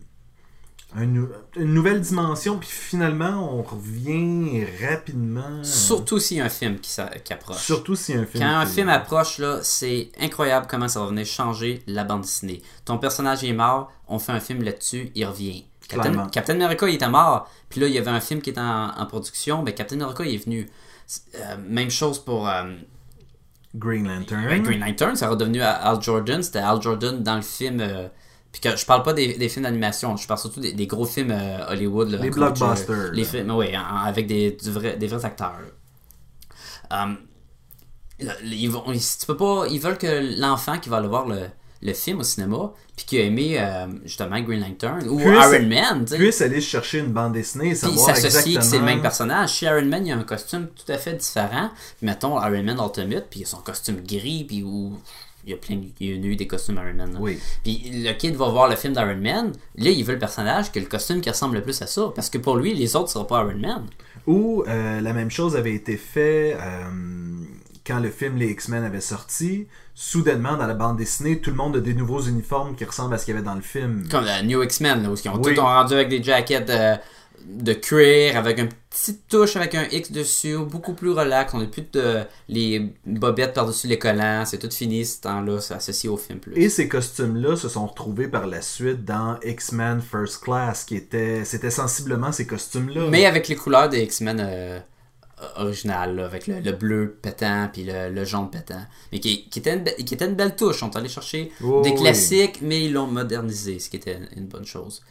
[0.96, 1.28] une-
[1.58, 5.64] une nouvelle dimension, puis finalement, on revient rapidement.
[5.64, 7.58] Surtout s'il y a un film qui, qui approche.
[7.58, 8.44] Surtout si un film.
[8.44, 12.22] Quand un qui- film approche, là, c'est incroyable comment ça va venir changer la bande
[12.22, 12.62] dessinée.
[12.86, 15.66] Ton personnage est mort, on fait un film là-dessus, il revient.
[15.90, 16.28] Captain.
[16.30, 18.90] Captain America, il était mort, puis là, il y avait un film qui était en,
[18.98, 20.70] en production, ben Captain America, il est venu.
[21.36, 22.64] Euh, même chose pour euh,
[23.76, 24.46] Green Lantern.
[24.48, 27.80] ben, Green Lantern, ça a redevenu Al Jordan, c'était Al Jordan dans le film...
[27.82, 28.08] euh,
[28.60, 31.06] puis que je parle pas des, des films d'animation, je parle surtout des, des gros
[31.06, 32.10] films euh, Hollywood.
[32.10, 35.60] là, Les comme, blockbusters, euh, Les films, oui, avec des, du vrai- des vrais acteurs.
[36.90, 37.18] Um,
[38.20, 41.28] là, ils, vont, ils, tu peux pas, ils veulent que l'enfant qui va aller voir
[41.28, 41.42] le,
[41.82, 45.68] le film au cinéma, puis qui a aimé euh, justement Green Lantern ou Puisse- Iron
[45.68, 48.56] Man, tu Puisse aller chercher une bande dessinée savoir exactement.
[48.60, 49.54] que c'est le même personnage.
[49.54, 51.70] Chez Iron Man, il y a un costume tout à fait différent.
[52.02, 54.98] Mettons Iron Man Ultimate, puis il a son costume gris, puis où
[55.48, 57.14] il y a plein, il y a eu des costumes Iron Man.
[57.14, 57.20] là.
[57.22, 57.40] Oui.
[57.64, 60.80] Puis le kid va voir le film d'Iron Man, là il veut le personnage que
[60.80, 63.12] le costume qui ressemble le plus à ça, parce que pour lui les autres ne
[63.12, 63.86] seront pas Iron Man.
[64.28, 66.84] Ou euh, la même chose avait été fait euh,
[67.86, 71.78] quand le film Les X-Men avait sorti, soudainement, dans la bande dessinée, tout le monde
[71.78, 74.06] a des nouveaux uniformes qui ressemblent à ce qu'il y avait dans le film.
[74.12, 75.54] Comme la New X-Men, là, où ils ont Oui.
[75.56, 76.98] tout ont rendu avec des jackets euh,
[77.50, 81.54] de cuir, avec une petite touche avec un X dessus, beaucoup plus relax.
[81.54, 84.44] On n'a plus de les bobettes par-dessus les collants.
[84.46, 86.54] C'est tout fini ce temps-là, c'est associé au film plus.
[86.62, 91.46] Et ces costumes-là se sont retrouvés par la suite dans X-Men First Class, qui était,
[91.46, 93.08] c'était sensiblement ces costumes-là.
[93.10, 94.80] Mais avec les couleurs des X-Men euh,
[95.56, 98.82] originales, là, avec le, le bleu pétant puis le, le jaune pétant.
[99.12, 100.84] Mais qui, qui était une, qui était une belle touche.
[100.84, 101.96] On est allé chercher Oh, des oui.
[101.98, 105.02] classiques, mais ils l'ont modernisé, ce qui était une bonne chose.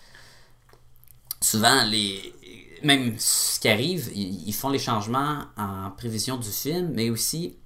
[1.41, 2.33] Souvent, les
[2.83, 7.57] même ce qui arrive, ils, ils font les changements en prévision du film, mais aussi,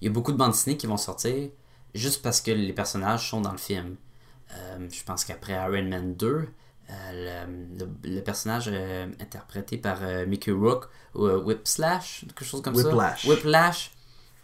[0.00, 1.50] il y a beaucoup de bandes dessinées qui vont sortir
[1.94, 3.96] juste parce que les personnages sont dans le film.
[4.56, 6.46] Euh, je pense qu'après Iron Man 2, euh,
[7.12, 13.22] le, le- le personnage euh, interprété par Mickey Rourke, ou Whiplash, quelque chose comme Whiplash.
[13.22, 13.28] ça.
[13.28, 13.90] Whiplash.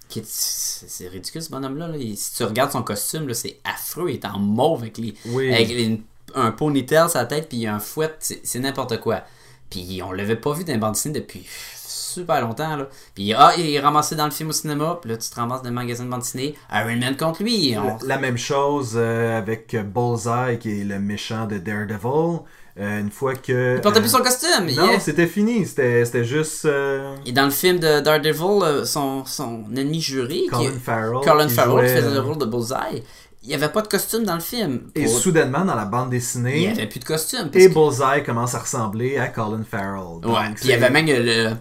[0.09, 1.89] Qui c'est ridicule ce bonhomme-là.
[1.89, 1.99] là.
[2.15, 4.11] Si tu regardes son costume, là, c'est affreux.
[4.11, 5.53] Il est en mauve avec, les, Oui.
[5.53, 6.01] avec les-
[6.35, 8.15] un ponytail sur la tête, puis il y a un fouet.
[8.21, 9.23] C'est n'importe quoi.
[9.71, 12.77] Puis on l'avait pas vu dans les bandes dessinées depuis super longtemps.
[12.77, 12.89] Là.
[13.15, 15.63] Puis ah, il est ramassé dans le film au cinéma, puis là tu te ramasses
[15.63, 16.55] dans le magasin de bande dessinée.
[16.73, 17.75] Iron Man contre lui.
[17.79, 22.41] on- La, la même chose euh, avec Bullseye, qui est le méchant de Daredevil.
[22.79, 23.77] Euh, une fois que.
[23.77, 24.71] Il portait euh, plus son costume.
[24.77, 25.65] Non, c'était fini.
[25.65, 30.49] C'était juste euh, Et dans le film de Daredevil, euh, son, son ennemi juré, qui
[30.51, 31.21] Colin Farrell.
[31.25, 33.03] Colin qui Farrell, jouait, qui faisait le euh, rôle de Bullseye,
[33.47, 34.91] il n'y avait pas de costume dans le film.
[34.95, 37.49] Et Pour- soudainement, dans la bande Il dessinée, n'y avait plus de costume.
[37.55, 40.21] et que- Bullseye commence à ressembler à Colin Farrell.
[40.21, 41.53] Donc, Ouais, puis il y avait même le,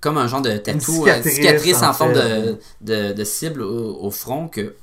[0.00, 3.62] comme un genre de tatou, cicatrice, cicatrice, cicatrice en, en forme de, de, de cible
[3.62, 4.74] au, au front que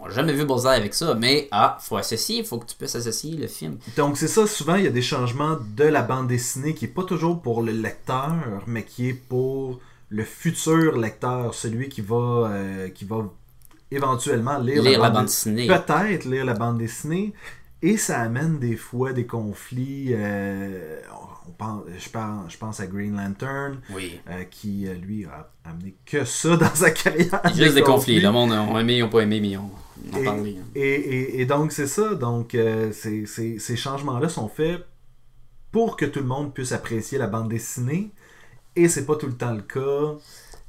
[0.00, 2.76] on n'a jamais vu Bullseye avec ça, mais ah, faut associer, il faut que tu
[2.76, 3.78] puisses associer le film.
[3.96, 6.88] Donc c'est ça, souvent il y a des changements de la bande dessinée qui est
[6.88, 8.32] pas toujours pour le lecteur,
[8.66, 9.80] mais qui est pour
[10.10, 13.24] le futur lecteur, celui qui va, euh, qui va
[13.94, 15.66] éventuellement lire, Lire la bande bande dessinée.
[15.66, 17.32] Peut-être lire la bande dessinée.
[17.82, 20.08] Et ça amène des fois des conflits.
[20.12, 21.00] euh,
[21.46, 24.18] on pense, je, pense, je pense à Green Lantern, Oui.
[24.30, 27.42] euh, qui euh, lui a amené que ça dans sa carrière.
[27.54, 28.20] Juste des conflits.
[28.20, 29.70] Le monde a aimé, ils n'ont pas aimé, mais ils ont
[30.18, 30.56] Et, parlé.
[30.74, 32.14] et, et- et donc, c'est ça.
[32.14, 34.86] Donc, euh, ces changements-là sont faits
[35.70, 38.10] pour que tout le monde puisse apprécier la bande dessinée.
[38.76, 40.18] Et c'est pas tout le temps le cas.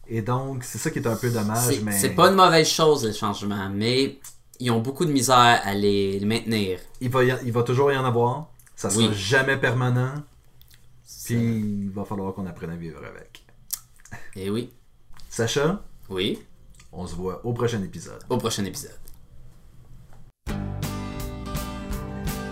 [0.08, 1.66] Et donc, c'est ça qui est un peu dommage.
[1.66, 4.20] C'est mais c'est pas une mauvaise chose, les changements, mais
[4.60, 6.80] ils ont beaucoup de misère à les, les maintenir.
[7.02, 8.48] il, va il va toujours y en avoir.
[8.76, 9.14] Ça sera Oui.
[9.16, 10.14] jamais permanent.
[11.26, 13.44] Puis, il va falloir qu'on apprenne à vivre avec.
[14.36, 14.72] Et oui,
[15.30, 16.40] Sacha, oui,
[16.92, 18.22] on se voit au prochain épisode.
[18.30, 18.92] au prochain épisode.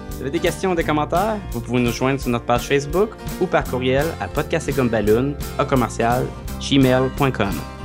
[0.10, 1.38] Vous avez des questions ou des commentaires?
[1.51, 6.26] Vous pouvez nous joindre sur notre page Facebook ou par courriel à podcastetcombaloon à commercial
[6.64, 7.82] gmail.com.